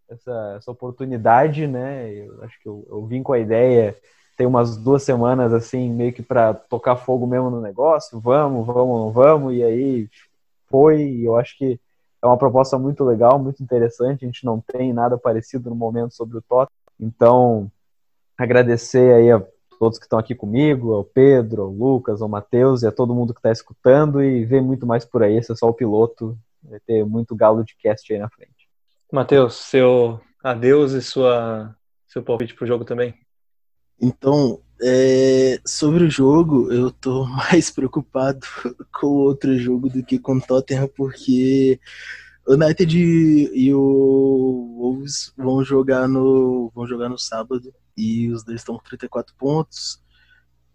essa, 0.07 0.55
essa 0.57 0.71
oportunidade, 0.71 1.67
né? 1.67 2.11
Eu 2.13 2.43
acho 2.43 2.59
que 2.61 2.67
eu, 2.67 2.85
eu 2.89 3.05
vim 3.05 3.23
com 3.23 3.33
a 3.33 3.39
ideia 3.39 3.95
tem 4.41 4.47
umas 4.47 4.75
duas 4.75 5.03
semanas 5.03 5.53
assim 5.53 5.87
meio 5.87 6.11
que 6.11 6.23
para 6.23 6.51
tocar 6.51 6.95
fogo 6.95 7.27
mesmo 7.27 7.51
no 7.51 7.61
negócio, 7.61 8.19
vamos, 8.19 8.65
vamos, 8.65 8.99
não 8.99 9.11
vamos 9.11 9.53
e 9.53 9.61
aí 9.61 10.09
foi. 10.65 11.03
E 11.03 11.25
eu 11.25 11.37
acho 11.37 11.55
que 11.55 11.79
é 12.19 12.25
uma 12.25 12.39
proposta 12.39 12.75
muito 12.79 13.03
legal, 13.03 13.37
muito 13.37 13.61
interessante. 13.61 14.25
A 14.25 14.27
gente 14.27 14.43
não 14.43 14.59
tem 14.59 14.91
nada 14.93 15.15
parecido 15.15 15.69
no 15.69 15.75
momento 15.75 16.15
sobre 16.15 16.39
o 16.39 16.41
Tottenham, 16.41 16.71
então 16.99 17.71
agradecer 18.35 19.13
aí 19.13 19.31
a 19.31 19.45
todos 19.77 19.99
que 19.99 20.05
estão 20.05 20.17
aqui 20.17 20.33
comigo, 20.33 20.93
ao 20.93 21.03
Pedro, 21.03 21.61
ao 21.61 21.69
Lucas, 21.69 22.19
ao 22.19 22.27
Matheus 22.27 22.81
e 22.81 22.87
a 22.87 22.91
todo 22.91 23.13
mundo 23.13 23.35
que 23.35 23.39
está 23.41 23.51
escutando 23.51 24.23
e 24.23 24.43
vê 24.43 24.59
muito 24.59 24.87
mais 24.87 25.05
por 25.05 25.21
aí. 25.21 25.37
Esse 25.37 25.51
é 25.51 25.55
só 25.55 25.69
o 25.69 25.73
piloto. 25.73 26.35
Vai 26.63 26.79
ter 26.79 27.05
muito 27.05 27.35
galo 27.35 27.63
de 27.63 27.75
cast 27.75 28.11
aí 28.11 28.17
na 28.17 28.29
frente. 28.29 28.67
Matheus, 29.13 29.53
seu 29.53 30.19
adeus 30.43 30.93
e 30.93 31.01
sua, 31.03 31.75
seu 32.07 32.23
palpite 32.23 32.55
pro 32.55 32.65
jogo 32.65 32.83
também. 32.83 33.13
Então, 34.01 34.59
é, 34.81 35.61
sobre 35.65 36.05
o 36.05 36.09
jogo, 36.09 36.71
eu 36.71 36.91
tô 36.91 37.25
mais 37.29 37.69
preocupado 37.69 38.45
com 38.91 39.07
outro 39.07 39.57
jogo 39.57 39.89
do 39.89 40.03
que 40.03 40.17
com 40.17 40.37
o 40.37 40.41
Tottenham, 40.41 40.87
porque 40.87 41.79
o 42.47 42.53
United 42.55 42.97
e 42.97 43.73
o 43.73 44.75
Wolves 44.79 45.31
vão 45.37 45.63
jogar 45.63 46.07
no, 46.07 46.71
vão 46.73 46.87
jogar 46.87 47.09
no 47.09 47.17
sábado 47.17 47.71
e 47.95 48.31
os 48.31 48.43
dois 48.43 48.61
estão 48.61 48.75
com 48.77 48.83
34 48.83 49.35
pontos. 49.35 50.01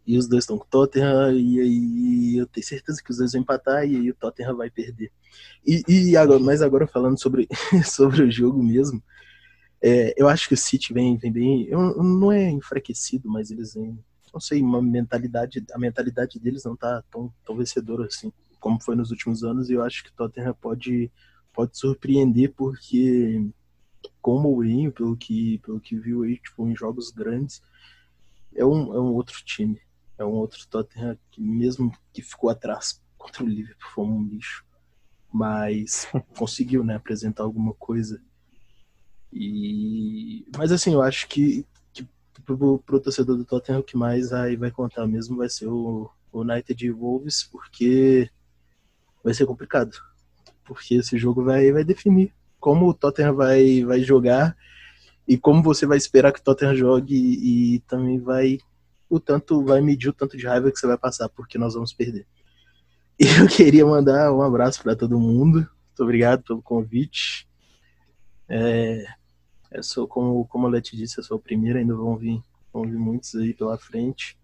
E 0.07 0.17
os 0.17 0.29
dois 0.29 0.45
estão 0.45 0.57
com 0.57 0.65
o 0.65 0.69
Tottenham, 0.69 1.33
e 1.33 1.61
aí 1.61 2.37
eu 2.39 2.47
tenho 2.47 2.65
certeza 2.65 3.03
que 3.03 3.11
os 3.11 3.17
dois 3.17 3.33
vão 3.33 3.41
empatar, 3.43 3.85
e 3.85 3.97
aí 3.97 4.09
o 4.09 4.15
Tottenham 4.15 4.57
vai 4.57 4.71
perder. 4.71 5.11
E, 5.67 5.83
e 5.89 6.17
agora, 6.17 6.39
mas 6.39 6.63
agora 6.63 6.87
falando 6.87 7.21
sobre, 7.21 7.49
sobre 7.85 8.23
o 8.23 8.31
jogo 8.31 8.63
mesmo, 8.63 9.03
é, 9.89 10.13
eu 10.17 10.29
acho 10.29 10.49
que 10.49 10.55
o 10.55 10.57
City 10.57 10.93
vem, 10.93 11.17
vem 11.17 11.31
bem. 11.31 11.63
Eu, 11.69 12.03
não 12.03 12.33
é 12.33 12.51
enfraquecido, 12.51 13.29
mas 13.29 13.53
eles 13.53 13.75
vêm. 13.75 13.97
Não 14.35 14.41
sei, 14.41 14.61
uma 14.61 14.83
mentalidade. 14.83 15.65
A 15.73 15.79
mentalidade 15.79 16.41
deles 16.41 16.65
não 16.65 16.75
tá 16.75 17.05
tão, 17.09 17.33
tão 17.45 17.57
vencedora 17.57 18.05
assim, 18.07 18.33
como 18.59 18.83
foi 18.83 18.97
nos 18.97 19.13
últimos 19.13 19.45
anos, 19.45 19.71
e 19.71 19.75
eu 19.75 19.85
acho 19.85 20.03
que 20.03 20.11
o 20.11 20.13
Tottenham 20.15 20.55
pode, 20.61 21.09
pode 21.53 21.79
surpreender, 21.79 22.53
porque 22.57 23.49
com 24.21 24.35
o 24.35 24.43
Mourinho, 24.43 24.91
pelo 24.91 25.17
que, 25.17 25.59
pelo 25.59 25.79
que 25.79 25.95
viu 25.95 26.25
aí, 26.25 26.37
tipo, 26.37 26.67
em 26.67 26.75
jogos 26.75 27.13
grandes, 27.13 27.63
é 28.57 28.65
um, 28.65 28.93
é 28.93 29.01
um 29.01 29.15
outro 29.15 29.41
time. 29.45 29.81
É 30.19 30.25
um 30.25 30.33
outro 30.33 30.67
Tottenham 30.67 31.17
que 31.31 31.41
mesmo 31.41 31.93
que 32.13 32.23
ficou 32.23 32.51
atrás 32.51 33.01
contra 33.17 33.45
o 33.45 33.47
Liverpool 33.47 33.91
foi 33.95 34.05
um 34.05 34.25
lixo. 34.25 34.65
Mas 35.33 36.09
conseguiu, 36.37 36.83
né, 36.83 36.97
apresentar 36.97 37.45
alguma 37.45 37.73
coisa. 37.75 38.21
E 39.39 40.47
mas 40.57 40.73
assim, 40.73 40.95
eu 40.95 41.03
acho 41.03 41.29
que, 41.29 41.67
que 41.93 42.07
pro, 42.43 42.79
pro 42.79 43.01
torcedor 43.01 43.37
do 43.37 43.45
Tottenham 43.45 43.81
o 43.81 43.85
que 43.85 43.97
mais 43.97 44.33
aí 44.33 44.57
vai 44.57 44.71
contar 44.71 45.07
mesmo 45.07 45.37
vai 45.37 45.49
ser 45.51 45.67
o, 45.67 46.11
United 46.33 46.85
e 46.85 46.91
Wolves, 46.91 47.45
porque 47.45 48.31
vai 49.23 49.35
ser 49.35 49.47
complicado. 49.47 49.93
Porque 50.65 50.95
esse 50.95 51.19
jogo 51.19 51.45
vai 51.45 51.71
vai 51.71 51.85
definir 51.85 52.33
como 52.59 52.89
o 52.89 52.95
Tottenham 52.95 53.35
vai 53.35 53.85
vai 53.85 54.01
jogar 54.01 54.57
e 55.29 55.37
como 55.37 55.63
você 55.63 55.87
vai 55.87 55.99
esperar 55.99 56.33
que 56.33 56.41
o 56.41 56.43
Tottenham 56.43 56.75
jogue 56.75 57.15
e, 57.15 57.75
e 57.75 57.79
também 57.81 58.19
vai 58.19 58.59
o 59.09 59.21
tanto 59.21 59.63
vai 59.63 59.83
medir 59.83 60.09
o 60.09 60.15
tanto 60.15 60.37
de 60.37 60.47
raiva 60.47 60.71
que 60.71 60.79
você 60.79 60.87
vai 60.87 60.97
passar, 60.97 61.29
porque 61.29 61.59
nós 61.59 61.75
vamos 61.75 61.93
perder. 61.93 62.27
Eu 63.19 63.47
queria 63.49 63.85
mandar 63.85 64.33
um 64.33 64.43
abraço 64.43 64.83
para 64.83 64.97
todo 64.97 65.21
mundo. 65.21 65.59
Muito 65.59 66.03
obrigado 66.03 66.43
pelo 66.43 66.63
convite. 66.63 67.47
É, 68.49 69.05
eu 69.77 69.83
sou, 69.83 70.07
como, 70.09 70.47
como 70.47 70.67
a 70.67 70.71
Leti 70.71 70.97
disse, 70.97 71.19
eu 71.19 71.25
sou 71.25 71.37
o 71.37 71.41
primeiro, 71.41 71.79
ainda 71.79 71.95
vão 71.95 72.17
vir, 72.17 72.41
vão 72.73 72.83
vir 72.83 72.99
muitos 72.99 73.35
aí 73.35 73.53
pela 73.53 73.79
frente. 73.79 74.37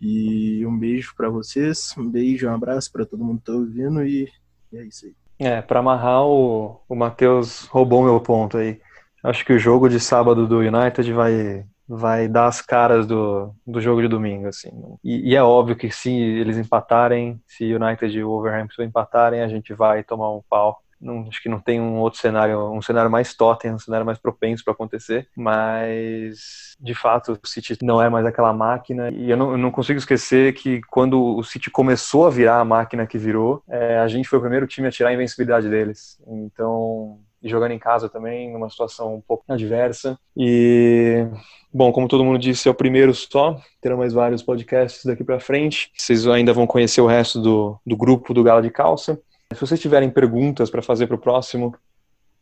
E 0.00 0.64
um 0.66 0.76
beijo 0.76 1.14
para 1.16 1.28
vocês, 1.28 1.94
um 1.96 2.08
beijo, 2.08 2.48
um 2.48 2.54
abraço 2.54 2.90
para 2.92 3.06
todo 3.06 3.24
mundo 3.24 3.38
que 3.38 3.46
tá 3.46 3.52
ouvindo 3.52 4.04
e, 4.04 4.30
e 4.72 4.76
é 4.76 4.84
isso 4.84 5.06
aí. 5.06 5.14
É, 5.38 5.62
para 5.62 5.80
amarrar, 5.80 6.24
o, 6.24 6.80
o 6.88 6.94
Matheus 6.94 7.64
roubou 7.66 8.04
meu 8.04 8.20
ponto 8.20 8.56
aí. 8.56 8.80
Acho 9.22 9.44
que 9.44 9.52
o 9.52 9.58
jogo 9.58 9.88
de 9.88 9.98
sábado 9.98 10.46
do 10.46 10.58
United 10.58 11.12
vai 11.12 11.64
vai 11.86 12.28
dar 12.28 12.46
as 12.46 12.62
caras 12.62 13.06
do, 13.06 13.54
do 13.66 13.80
jogo 13.80 14.00
de 14.00 14.08
domingo, 14.08 14.48
assim. 14.48 14.70
E, 15.02 15.32
e, 15.32 15.36
é 15.36 15.42
óbvio 15.42 15.76
que 15.76 15.90
se 15.90 16.10
eles 16.10 16.56
empatarem, 16.56 17.40
se 17.46 17.74
United 17.74 18.16
e 18.16 18.24
Wolverhampton 18.24 18.82
empatarem, 18.82 19.42
a 19.42 19.48
gente 19.48 19.74
vai 19.74 20.02
tomar 20.02 20.30
um 20.32 20.42
pau. 20.48 20.82
Não, 21.04 21.26
acho 21.28 21.42
que 21.42 21.48
não 21.48 21.60
tem 21.60 21.80
um 21.80 21.98
outro 21.98 22.18
cenário, 22.18 22.72
um 22.72 22.80
cenário 22.80 23.10
mais 23.10 23.34
Tottenham, 23.34 23.76
um 23.76 23.78
cenário 23.78 24.06
mais 24.06 24.18
propenso 24.18 24.64
para 24.64 24.72
acontecer, 24.72 25.28
mas 25.36 26.76
de 26.80 26.94
fato 26.94 27.38
o 27.42 27.46
City 27.46 27.76
não 27.82 28.00
é 28.00 28.08
mais 28.08 28.24
aquela 28.26 28.52
máquina 28.52 29.10
e 29.10 29.30
eu 29.30 29.36
não, 29.36 29.52
eu 29.52 29.58
não, 29.58 29.70
consigo 29.70 29.98
esquecer 29.98 30.54
que 30.54 30.80
quando 30.90 31.22
o 31.22 31.42
City 31.44 31.70
começou 31.70 32.26
a 32.26 32.30
virar 32.30 32.60
a 32.60 32.64
máquina 32.64 33.06
que 33.06 33.18
virou, 33.18 33.62
é, 33.68 33.98
a 33.98 34.08
gente 34.08 34.28
foi 34.28 34.38
o 34.38 34.42
primeiro 34.42 34.66
time 34.66 34.88
a 34.88 34.90
tirar 34.90 35.10
a 35.10 35.14
invencibilidade 35.14 35.68
deles. 35.68 36.18
Então 36.26 37.20
e 37.44 37.48
jogando 37.48 37.72
em 37.72 37.78
casa 37.78 38.08
também, 38.08 38.50
numa 38.50 38.70
situação 38.70 39.16
um 39.16 39.20
pouco 39.20 39.44
adversa. 39.46 40.18
E, 40.34 41.26
bom, 41.70 41.92
como 41.92 42.08
todo 42.08 42.24
mundo 42.24 42.38
disse, 42.38 42.66
é 42.66 42.70
o 42.70 42.74
primeiro 42.74 43.12
só, 43.12 43.60
terão 43.82 43.98
mais 43.98 44.14
vários 44.14 44.42
podcasts 44.42 45.04
daqui 45.04 45.22
para 45.22 45.38
frente. 45.38 45.92
Vocês 45.94 46.26
ainda 46.26 46.54
vão 46.54 46.66
conhecer 46.66 47.02
o 47.02 47.06
resto 47.06 47.38
do, 47.42 47.78
do 47.84 47.98
grupo 47.98 48.32
do 48.32 48.42
Galo 48.42 48.62
de 48.62 48.70
Calça. 48.70 49.20
Se 49.54 49.60
vocês 49.60 49.80
tiverem 49.80 50.10
perguntas 50.10 50.70
para 50.70 50.82
fazer 50.82 51.06
para 51.06 51.16
o 51.16 51.20
próximo, 51.20 51.74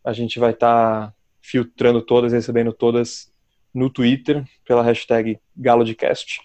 a 0.04 0.12
gente 0.12 0.38
vai 0.38 0.52
estar 0.52 1.08
tá 1.08 1.14
filtrando 1.40 2.00
todas, 2.00 2.32
recebendo 2.32 2.72
todas 2.72 3.32
no 3.72 3.90
Twitter, 3.90 4.44
pela 4.64 4.82
hashtag 4.82 5.38
GaloDcast. 5.56 6.40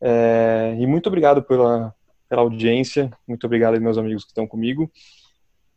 É, 0.00 0.76
e 0.78 0.86
muito 0.86 1.08
obrigado 1.08 1.42
pela, 1.42 1.94
pela 2.28 2.42
audiência, 2.42 3.10
muito 3.26 3.44
obrigado 3.44 3.80
meus 3.80 3.98
amigos 3.98 4.24
que 4.24 4.30
estão 4.30 4.46
comigo. 4.46 4.90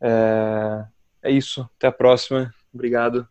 É, 0.00 0.84
é 1.22 1.30
isso. 1.30 1.68
Até 1.76 1.86
a 1.86 1.92
próxima. 1.92 2.52
Obrigado. 2.72 3.28